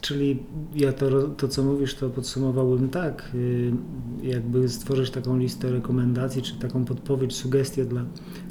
Czyli 0.00 0.42
ja 0.74 0.92
to, 0.92 1.28
to, 1.28 1.48
co 1.48 1.62
mówisz, 1.62 1.94
to 1.94 2.10
podsumowałbym 2.10 2.88
tak, 2.88 3.30
y, 3.34 3.72
jakby 4.22 4.68
stworzyć 4.68 5.10
taką 5.10 5.38
listę 5.38 5.70
rekomendacji, 5.70 6.42
czy 6.42 6.54
taką 6.54 6.84
podpowiedź, 6.84 7.36
sugestię 7.36 7.84
dla 7.84 8.04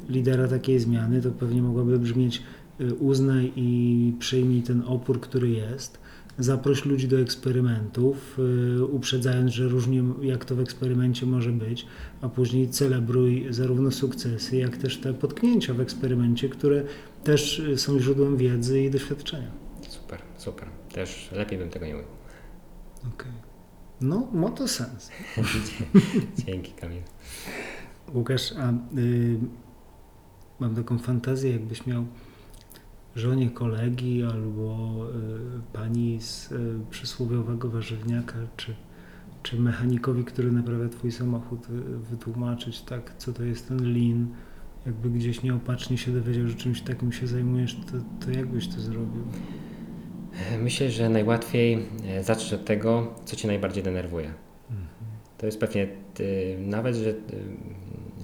lidera 0.08 0.48
takiej 0.48 0.80
zmiany, 0.80 1.22
to 1.22 1.30
pewnie 1.30 1.62
mogłaby 1.62 1.98
brzmieć 1.98 2.42
y, 2.80 2.94
uznaj 2.94 3.52
i 3.56 4.12
przyjmij 4.18 4.62
ten 4.62 4.82
opór, 4.86 5.20
który 5.20 5.50
jest, 5.50 5.98
zaproś 6.38 6.84
ludzi 6.84 7.08
do 7.08 7.20
eksperymentów, 7.20 8.38
y, 8.78 8.84
uprzedzając, 8.84 9.52
że 9.52 9.68
różnie 9.68 10.04
jak 10.22 10.44
to 10.44 10.56
w 10.56 10.60
eksperymencie 10.60 11.26
może 11.26 11.52
być, 11.52 11.86
a 12.20 12.28
później 12.28 12.68
celebruj 12.68 13.46
zarówno 13.50 13.90
sukcesy, 13.90 14.56
jak 14.56 14.76
też 14.76 14.98
te 14.98 15.14
potknięcia 15.14 15.74
w 15.74 15.80
eksperymencie, 15.80 16.48
które 16.48 16.84
też 17.24 17.62
są 17.76 18.00
źródłem 18.00 18.36
wiedzy 18.36 18.82
i 18.82 18.90
doświadczenia. 18.90 19.50
Super, 19.88 20.18
super 20.36 20.77
też 20.98 21.30
lepiej 21.32 21.58
bym 21.58 21.70
tego 21.70 21.86
nie 21.86 21.94
mówił. 21.94 22.08
Okej. 22.98 23.10
Okay. 23.14 23.32
No, 24.00 24.28
ma 24.32 24.50
to 24.50 24.68
sens. 24.68 25.10
Dzięki 26.46 26.72
Kamil. 26.72 27.02
Łukasz, 28.14 28.52
a 28.52 28.72
y, 28.98 29.38
mam 30.60 30.74
taką 30.74 30.98
fantazję, 30.98 31.52
jakbyś 31.52 31.86
miał 31.86 32.06
żonie 33.16 33.50
kolegi 33.50 34.22
albo 34.22 34.96
y, 35.08 35.72
pani 35.72 36.20
z 36.20 36.52
y, 36.52 36.80
przysłowiowego 36.90 37.70
warzywniaka, 37.70 38.38
czy, 38.56 38.74
czy 39.42 39.60
mechanikowi, 39.60 40.24
który 40.24 40.52
naprawia 40.52 40.88
twój 40.88 41.12
samochód, 41.12 41.70
y, 41.70 41.98
wytłumaczyć 41.98 42.80
tak, 42.80 43.14
co 43.18 43.32
to 43.32 43.42
jest 43.42 43.68
ten 43.68 43.92
lean, 43.94 44.26
jakby 44.86 45.10
gdzieś 45.10 45.42
nieopatrznie 45.42 45.98
się 45.98 46.12
dowiedział, 46.12 46.48
że 46.48 46.54
czymś 46.54 46.80
takim 46.80 47.12
się 47.12 47.26
zajmujesz, 47.26 47.74
to, 47.74 48.26
to 48.26 48.30
jak 48.30 48.46
byś 48.46 48.68
to 48.68 48.80
zrobił? 48.80 49.22
Myślę, 50.62 50.90
że 50.90 51.08
najłatwiej 51.08 51.78
e, 52.08 52.24
zacząć 52.24 52.52
od 52.52 52.64
tego, 52.64 53.14
co 53.24 53.36
Cię 53.36 53.48
najbardziej 53.48 53.82
denerwuje. 53.82 54.32
To 55.38 55.46
jest 55.46 55.60
pewnie 55.60 55.82
e, 55.82 55.88
nawet, 56.58 56.94
że, 56.94 57.10
e, 57.10 57.14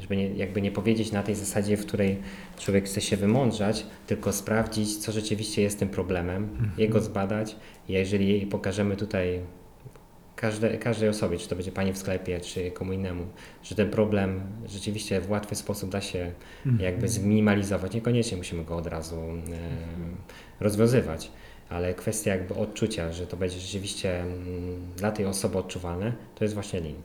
żeby 0.00 0.16
nie, 0.16 0.28
jakby 0.28 0.62
nie 0.62 0.70
powiedzieć 0.70 1.12
na 1.12 1.22
tej 1.22 1.34
zasadzie, 1.34 1.76
w 1.76 1.86
której 1.86 2.18
człowiek 2.58 2.84
chce 2.84 3.00
się 3.00 3.16
wymądrzać, 3.16 3.86
tylko 4.06 4.32
sprawdzić, 4.32 4.96
co 4.96 5.12
rzeczywiście 5.12 5.62
jest 5.62 5.78
tym 5.78 5.88
problemem, 5.88 6.44
mhm. 6.44 6.70
jego 6.78 7.00
zbadać. 7.00 7.56
Jeżeli 7.88 8.46
pokażemy 8.46 8.96
tutaj 8.96 9.40
każde, 10.36 10.78
każdej 10.78 11.08
osobie, 11.08 11.38
czy 11.38 11.48
to 11.48 11.56
będzie 11.56 11.72
pani 11.72 11.92
w 11.92 11.98
sklepie, 11.98 12.40
czy 12.40 12.70
komu 12.70 12.92
innemu, 12.92 13.26
że 13.62 13.74
ten 13.74 13.90
problem 13.90 14.40
rzeczywiście 14.66 15.20
w 15.20 15.30
łatwy 15.30 15.54
sposób 15.54 15.90
da 15.90 16.00
się 16.00 16.32
mhm. 16.66 16.84
jakby 16.84 17.08
zminimalizować. 17.08 17.94
Niekoniecznie 17.94 18.36
musimy 18.36 18.64
go 18.64 18.76
od 18.76 18.86
razu 18.86 19.16
e, 19.16 19.30
rozwiązywać 20.60 21.30
ale 21.68 21.94
kwestia 21.94 22.30
jakby 22.30 22.54
odczucia, 22.54 23.12
że 23.12 23.26
to 23.26 23.36
będzie 23.36 23.58
rzeczywiście 23.58 24.22
mm, 24.22 24.92
dla 24.96 25.12
tej 25.12 25.26
osoby 25.26 25.58
odczuwalne, 25.58 26.12
to 26.34 26.44
jest 26.44 26.54
właśnie 26.54 26.80
Lean. 26.80 26.96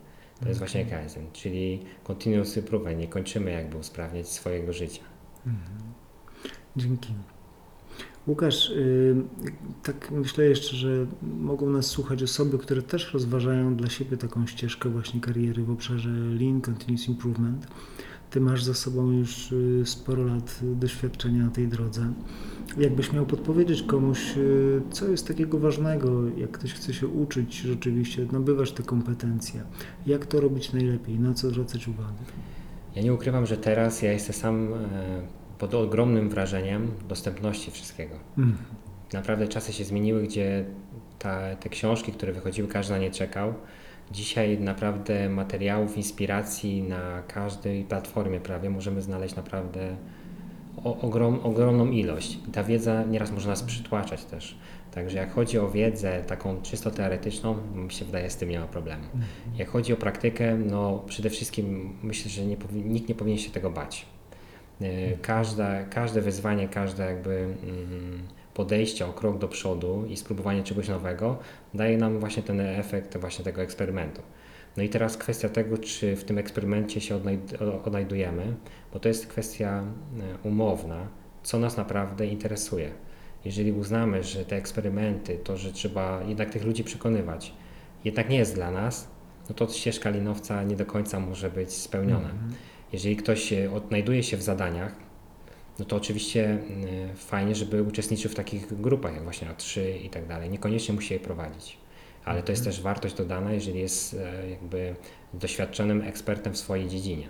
To 0.41 0.47
jest 0.47 0.59
właśnie. 0.59 0.85
Kaizen, 0.85 1.23
czyli 1.33 1.79
continuous 2.03 2.57
improvement, 2.57 2.99
nie 2.99 3.07
kończymy 3.07 3.51
jakby 3.51 3.77
usprawniać 3.77 4.29
swojego 4.29 4.73
życia. 4.73 5.01
Mhm. 5.45 5.79
Dzięki. 6.77 7.13
Łukasz, 8.27 8.69
yy, 8.69 9.15
tak 9.83 10.11
myślę 10.11 10.45
jeszcze, 10.45 10.75
że 10.75 11.05
mogą 11.21 11.69
nas 11.69 11.85
słuchać 11.85 12.23
osoby, 12.23 12.57
które 12.57 12.81
też 12.81 13.13
rozważają 13.13 13.75
dla 13.75 13.89
siebie 13.89 14.17
taką 14.17 14.47
ścieżkę 14.47 14.89
właśnie 14.89 15.21
kariery 15.21 15.63
w 15.63 15.69
obszarze 15.69 16.09
Lean, 16.09 16.61
Continuous 16.61 17.07
Improvement. 17.07 17.67
Ty 18.29 18.41
masz 18.41 18.63
za 18.63 18.73
sobą 18.73 19.11
już 19.11 19.51
y, 19.51 19.81
sporo 19.85 20.23
lat 20.23 20.59
doświadczenia 20.63 21.43
na 21.43 21.51
tej 21.51 21.67
drodze. 21.67 22.13
Jakbyś 22.77 23.13
miał 23.13 23.25
podpowiedzieć 23.25 23.83
komuś, 23.83 24.37
y, 24.37 24.81
co 24.91 25.07
jest 25.07 25.27
takiego 25.27 25.59
ważnego, 25.59 26.21
jak 26.37 26.51
ktoś 26.51 26.73
chce 26.73 26.93
się 26.93 27.07
uczyć 27.07 27.55
rzeczywiście, 27.55 28.27
nabywasz 28.31 28.71
te 28.71 28.83
kompetencje, 28.83 29.63
jak 30.07 30.25
to 30.25 30.41
robić 30.41 30.73
najlepiej, 30.73 31.19
na 31.19 31.33
co 31.33 31.49
zwracać 31.49 31.87
uwagę? 31.87 32.19
Ja 32.95 33.01
nie 33.01 33.13
ukrywam, 33.13 33.45
że 33.45 33.57
teraz 33.57 34.01
ja 34.01 34.11
jestem 34.11 34.35
sam 34.35 34.73
e, 34.73 34.77
pod 35.57 35.73
ogromnym 35.73 36.29
wrażeniem 36.29 36.91
dostępności 37.07 37.71
wszystkiego. 37.71 38.15
Mm. 38.37 38.57
Naprawdę 39.13 39.47
czasy 39.47 39.73
się 39.73 39.83
zmieniły, 39.83 40.23
gdzie 40.23 40.65
ta, 41.19 41.55
te 41.55 41.69
książki, 41.69 42.11
które 42.11 42.33
wychodziły, 42.33 42.67
każdy 42.67 42.93
na 42.93 42.99
nie 42.99 43.11
czekał 43.11 43.53
Dzisiaj 44.11 44.59
naprawdę 44.59 45.29
materiałów, 45.29 45.97
inspiracji 45.97 46.83
na 46.83 47.23
każdej 47.27 47.83
platformie 47.83 48.39
prawie 48.39 48.69
możemy 48.69 49.01
znaleźć 49.01 49.35
naprawdę 49.35 49.95
ogrom, 50.83 51.39
ogromną 51.43 51.91
ilość. 51.91 52.39
Ta 52.53 52.63
wiedza 52.63 53.03
nieraz 53.03 53.31
może 53.31 53.49
nas 53.49 53.63
przytłaczać 53.63 54.25
też. 54.25 54.57
Także 54.91 55.17
jak 55.17 55.33
chodzi 55.33 55.59
o 55.59 55.69
wiedzę 55.69 56.23
taką 56.27 56.61
czysto 56.61 56.91
teoretyczną, 56.91 57.55
mi 57.75 57.91
się 57.91 58.05
wydaje, 58.05 58.29
z 58.29 58.35
tym 58.37 58.49
nie 58.49 58.59
ma 58.59 58.67
problemu. 58.67 59.03
Jak 59.57 59.69
chodzi 59.69 59.93
o 59.93 59.97
praktykę, 59.97 60.57
no 60.57 61.03
przede 61.07 61.29
wszystkim 61.29 61.93
myślę, 62.03 62.31
że 62.31 62.45
nie 62.45 62.57
nikt 62.85 63.09
nie 63.09 63.15
powinien 63.15 63.39
się 63.39 63.51
tego 63.51 63.69
bać. 63.69 64.05
E, 64.81 65.17
Każda, 65.17 65.83
każde 65.83 66.21
wyzwanie, 66.21 66.67
każde 66.67 67.05
jakby 67.05 67.55
mm, 67.63 68.23
podejście 68.59 69.05
o 69.05 69.13
krok 69.13 69.37
do 69.37 69.47
przodu 69.47 70.05
i 70.09 70.17
spróbowanie 70.17 70.63
czegoś 70.63 70.87
nowego 70.87 71.37
daje 71.73 71.97
nam 71.97 72.19
właśnie 72.19 72.43
ten 72.43 72.59
efekt 72.59 73.17
właśnie 73.17 73.45
tego 73.45 73.61
eksperymentu. 73.61 74.21
No 74.77 74.83
i 74.83 74.89
teraz 74.89 75.17
kwestia 75.17 75.49
tego, 75.49 75.77
czy 75.77 76.15
w 76.15 76.23
tym 76.23 76.37
eksperymencie 76.37 77.01
się 77.01 77.19
odnajdujemy, 77.85 78.55
bo 78.93 78.99
to 78.99 79.07
jest 79.07 79.27
kwestia 79.27 79.83
e, 79.83 80.47
umowna, 80.47 81.07
co 81.43 81.59
nas 81.59 81.77
naprawdę 81.77 82.25
interesuje. 82.27 82.91
Jeżeli 83.45 83.71
uznamy, 83.71 84.23
że 84.23 84.45
te 84.45 84.55
eksperymenty, 84.55 85.37
to, 85.43 85.57
że 85.57 85.71
trzeba 85.71 86.23
jednak 86.27 86.49
tych 86.49 86.63
ludzi 86.63 86.83
przekonywać, 86.83 87.53
jednak 88.03 88.29
nie 88.29 88.37
jest 88.37 88.55
dla 88.55 88.71
nas, 88.71 89.07
no 89.49 89.55
to 89.55 89.67
ścieżka 89.67 90.09
linowca 90.09 90.63
nie 90.63 90.75
do 90.75 90.85
końca 90.85 91.19
może 91.19 91.49
być 91.49 91.73
spełniona. 91.73 92.29
Jeżeli 92.93 93.15
ktoś 93.15 93.53
odnajduje 93.75 94.23
się 94.23 94.37
w 94.37 94.41
zadaniach, 94.41 95.08
no 95.79 95.85
to 95.85 95.95
oczywiście 95.95 96.45
mm, 96.45 97.15
fajnie, 97.15 97.55
żeby 97.55 97.83
uczestniczył 97.83 98.31
w 98.31 98.35
takich 98.35 98.81
grupach, 98.81 99.13
jak 99.13 99.23
właśnie 99.23 99.47
A3 99.47 99.81
i 100.03 100.09
tak 100.09 100.27
dalej. 100.27 100.49
Niekoniecznie 100.49 100.95
musi 100.95 101.13
je 101.13 101.19
prowadzić, 101.19 101.77
ale 102.25 102.43
to 102.43 102.51
jest 102.51 102.63
też 102.63 102.81
wartość 102.81 103.15
dodana, 103.15 103.53
jeżeli 103.53 103.79
jest 103.79 104.13
e, 104.13 104.49
jakby 104.49 104.95
doświadczonym 105.33 106.01
ekspertem 106.01 106.53
w 106.53 106.57
swojej 106.57 106.87
dziedzinie. 106.87 107.27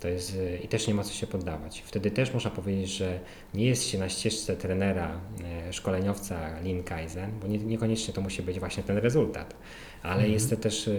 To 0.00 0.08
jest, 0.08 0.36
e, 0.40 0.56
I 0.56 0.68
też 0.68 0.88
nie 0.88 0.94
ma 0.94 1.04
co 1.04 1.12
się 1.12 1.26
poddawać. 1.26 1.82
Wtedy 1.86 2.10
też 2.10 2.34
można 2.34 2.50
powiedzieć, 2.50 2.90
że 2.90 3.20
nie 3.54 3.66
jest 3.66 3.84
się 3.88 3.98
na 3.98 4.08
ścieżce 4.08 4.56
trenera, 4.56 5.20
e, 5.68 5.72
szkoleniowca 5.72 6.60
Lean 6.64 6.82
Kaizen, 6.82 7.30
bo 7.40 7.46
nie, 7.48 7.58
niekoniecznie 7.58 8.14
to 8.14 8.20
musi 8.20 8.42
być 8.42 8.58
właśnie 8.60 8.82
ten 8.82 8.96
rezultat, 8.98 9.54
ale 10.02 10.28
jest 10.28 10.50
to 10.50 10.56
też, 10.56 10.88
e, 10.88 10.94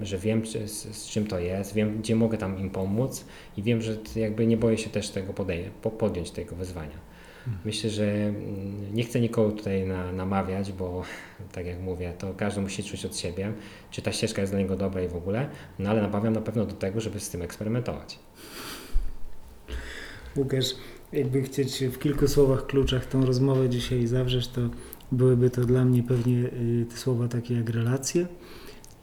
że 0.00 0.18
wiem 0.18 0.42
czy, 0.42 0.68
z, 0.68 0.96
z 0.96 1.08
czym 1.08 1.26
to 1.26 1.38
jest, 1.38 1.74
wiem 1.74 1.98
gdzie 1.98 2.16
mogę 2.16 2.38
tam 2.38 2.58
im 2.58 2.70
pomóc 2.70 3.24
i 3.56 3.62
wiem, 3.62 3.82
że 3.82 3.96
jakby 4.16 4.46
nie 4.46 4.56
boję 4.56 4.78
się 4.78 4.90
też 4.90 5.10
tego 5.10 5.32
podej- 5.32 5.70
po- 5.82 5.90
podjąć 5.90 6.30
tego 6.30 6.56
wyzwania. 6.56 7.05
Myślę, 7.64 7.90
że 7.90 8.04
mm, 8.04 8.94
nie 8.94 9.04
chcę 9.04 9.20
nikogo 9.20 9.50
tutaj 9.50 9.86
na, 9.86 10.12
namawiać, 10.12 10.72
bo 10.72 11.02
tak 11.52 11.66
jak 11.66 11.80
mówię, 11.80 12.12
to 12.18 12.34
każdy 12.34 12.60
musi 12.60 12.84
czuć 12.84 13.04
od 13.04 13.16
siebie, 13.16 13.52
czy 13.90 14.02
ta 14.02 14.12
ścieżka 14.12 14.40
jest 14.40 14.52
dla 14.52 14.60
niego 14.60 14.76
dobra 14.76 15.02
i 15.02 15.08
w 15.08 15.16
ogóle, 15.16 15.48
no 15.78 15.90
ale 15.90 16.02
namawiam 16.02 16.32
na 16.32 16.40
pewno 16.40 16.66
do 16.66 16.74
tego, 16.74 17.00
żeby 17.00 17.20
z 17.20 17.30
tym 17.30 17.42
eksperymentować. 17.42 18.18
Łukasz, 20.36 20.74
jakby 21.12 21.42
chcieć 21.42 21.84
w 21.84 21.98
kilku 21.98 22.28
słowach 22.28 22.66
kluczach 22.66 23.06
tą 23.06 23.26
rozmowę 23.26 23.68
dzisiaj 23.68 24.06
zawrzeć, 24.06 24.48
to 24.48 24.60
byłyby 25.12 25.50
to 25.50 25.64
dla 25.64 25.84
mnie 25.84 26.02
pewnie 26.02 26.38
y, 26.38 26.86
te 26.90 26.96
słowa 26.96 27.28
takie 27.28 27.54
jak 27.54 27.70
relacje, 27.70 28.26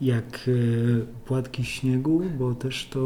jak 0.01 0.47
y, 0.47 1.05
płatki 1.25 1.63
śniegu, 1.63 2.21
bo 2.39 2.55
też 2.55 2.87
to 2.89 2.99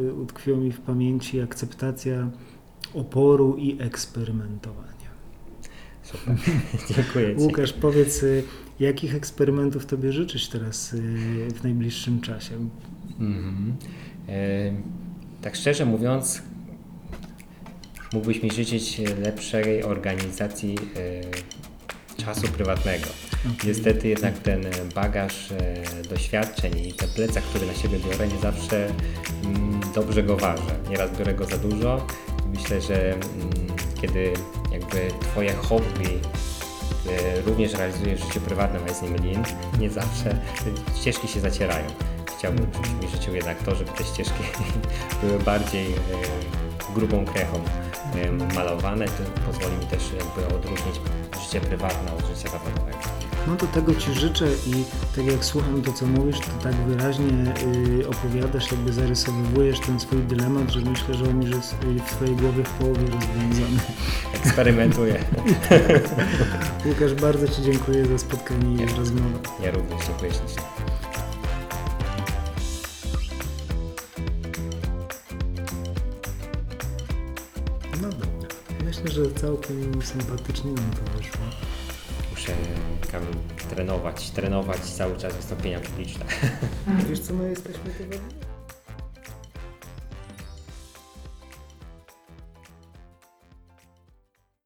y, 0.00 0.14
utkwiło 0.14 0.58
mi 0.58 0.72
w 0.72 0.80
pamięci 0.80 1.40
akceptacja 1.40 2.30
oporu 2.94 3.56
i 3.56 3.82
eksperymentowania. 3.82 4.92
Super, 6.02 6.36
dziękuję 6.96 7.36
Ci. 7.36 7.42
Łukasz, 7.42 7.72
powiedz, 7.72 8.22
y, 8.22 8.44
jakich 8.80 9.14
eksperymentów 9.14 9.86
Tobie 9.86 10.12
życzyć 10.12 10.48
teraz 10.48 10.92
y, 10.92 10.98
w 11.54 11.62
najbliższym 11.62 12.20
czasie? 12.20 12.68
Mhm. 13.20 13.76
E, 14.28 14.72
tak 15.42 15.56
szczerze 15.56 15.84
mówiąc, 15.84 16.42
mógłbyś 18.12 18.42
mi 18.42 18.50
życzyć 18.50 19.00
lepszej 19.22 19.82
organizacji 19.82 20.78
e, 20.96 22.22
czasu 22.24 22.48
prywatnego. 22.48 23.06
Niestety 23.66 24.08
jednak 24.08 24.38
ten 24.38 24.64
bagaż 24.94 25.52
e, 25.52 25.84
doświadczeń 26.10 26.78
i 26.78 26.92
ten 26.92 27.08
plecak, 27.08 27.44
który 27.44 27.66
na 27.66 27.74
siebie 27.74 27.98
biorę, 27.98 28.28
nie 28.28 28.38
zawsze 28.38 28.86
mm, 29.44 29.80
dobrze 29.94 30.22
go 30.22 30.36
ważę. 30.36 30.78
Nieraz 30.90 31.18
biorę 31.18 31.34
go 31.34 31.44
za 31.44 31.58
dużo. 31.58 32.06
Myślę, 32.52 32.80
że 32.80 33.12
mm, 33.12 33.50
kiedy 34.00 34.32
jakby 34.72 35.08
Twoje 35.20 35.52
hobby 35.54 36.20
e, 37.08 37.40
również 37.40 37.72
realizujesz 37.72 38.20
w 38.20 38.26
życiu 38.26 38.40
prywatnym, 38.40 38.82
a 38.84 38.88
jest 38.88 39.02
nim 39.02 39.14
lean, 39.14 39.44
nie 39.80 39.90
zawsze 39.90 40.38
ścieżki 41.00 41.28
się 41.28 41.40
zacierają. 41.40 41.86
Chciałbym, 42.38 42.66
mi 43.02 43.08
życzył 43.08 43.34
jednak 43.34 43.58
to, 43.58 43.74
żeby 43.74 43.90
te 43.90 44.04
ścieżki 44.04 44.42
były 45.22 45.38
bardziej 45.38 45.92
e, 45.92 45.96
grubą 46.94 47.24
krechą 47.24 47.60
e, 48.14 48.54
malowane. 48.54 49.04
To 49.04 49.22
pozwoli 49.46 49.76
mi 49.76 49.86
też 49.86 50.02
jakby 50.12 50.54
odróżnić 50.56 51.00
życie 51.44 51.60
prywatne 51.60 52.12
od 52.12 52.26
życia 52.26 52.48
zawodowego. 52.48 53.21
No 53.46 53.56
to 53.56 53.66
tego 53.66 53.94
Ci 53.94 54.12
życzę 54.12 54.46
i 54.66 54.84
tak 55.16 55.26
jak 55.26 55.44
słucham 55.44 55.82
to, 55.82 55.92
co 55.92 56.06
mówisz, 56.06 56.40
to 56.40 56.62
tak 56.62 56.74
wyraźnie 56.74 57.54
y, 58.00 58.08
opowiadasz, 58.08 58.72
jakby 58.72 58.92
zarysowujesz 58.92 59.80
ten 59.80 60.00
swój 60.00 60.18
dylemat, 60.18 60.70
że 60.70 60.80
myślę, 60.80 61.14
że 61.14 61.24
on 61.24 61.42
już 61.42 61.50
jest 61.56 61.72
y, 61.72 62.00
w 62.00 62.10
Twojej 62.10 62.36
głowie 62.36 62.64
w 62.64 62.70
połowie 62.70 63.00
rozwiązany. 63.00 63.80
Eksperymentuję. 64.34 65.24
Łukasz, 66.86 67.14
bardzo 67.14 67.48
Ci 67.48 67.62
dziękuję 67.62 68.06
za 68.06 68.18
spotkanie 68.18 68.84
i 68.84 68.96
rozmowę. 68.98 69.38
Ja 69.62 69.70
również 69.70 70.06
dziękuję 70.06 70.30
ślicznie. 70.30 70.62
No 78.02 78.08
dobra. 78.08 78.48
Myślę, 78.84 79.08
że 79.08 79.32
całkiem 79.32 80.02
sympatycznie 80.02 80.72
nam 80.72 80.90
to 80.90 81.18
wyszło. 81.18 81.71
Kamil, 83.12 83.34
trenować, 83.70 84.30
trenować 84.30 84.80
cały 84.80 85.16
czas 85.16 85.36
wystąpienia 85.36 85.80
publiczne. 85.80 86.24
Wiesz 87.08 87.20
co, 87.20 87.34
my 87.34 87.48
jesteśmy 87.48 87.90
dwóch. 87.90 88.51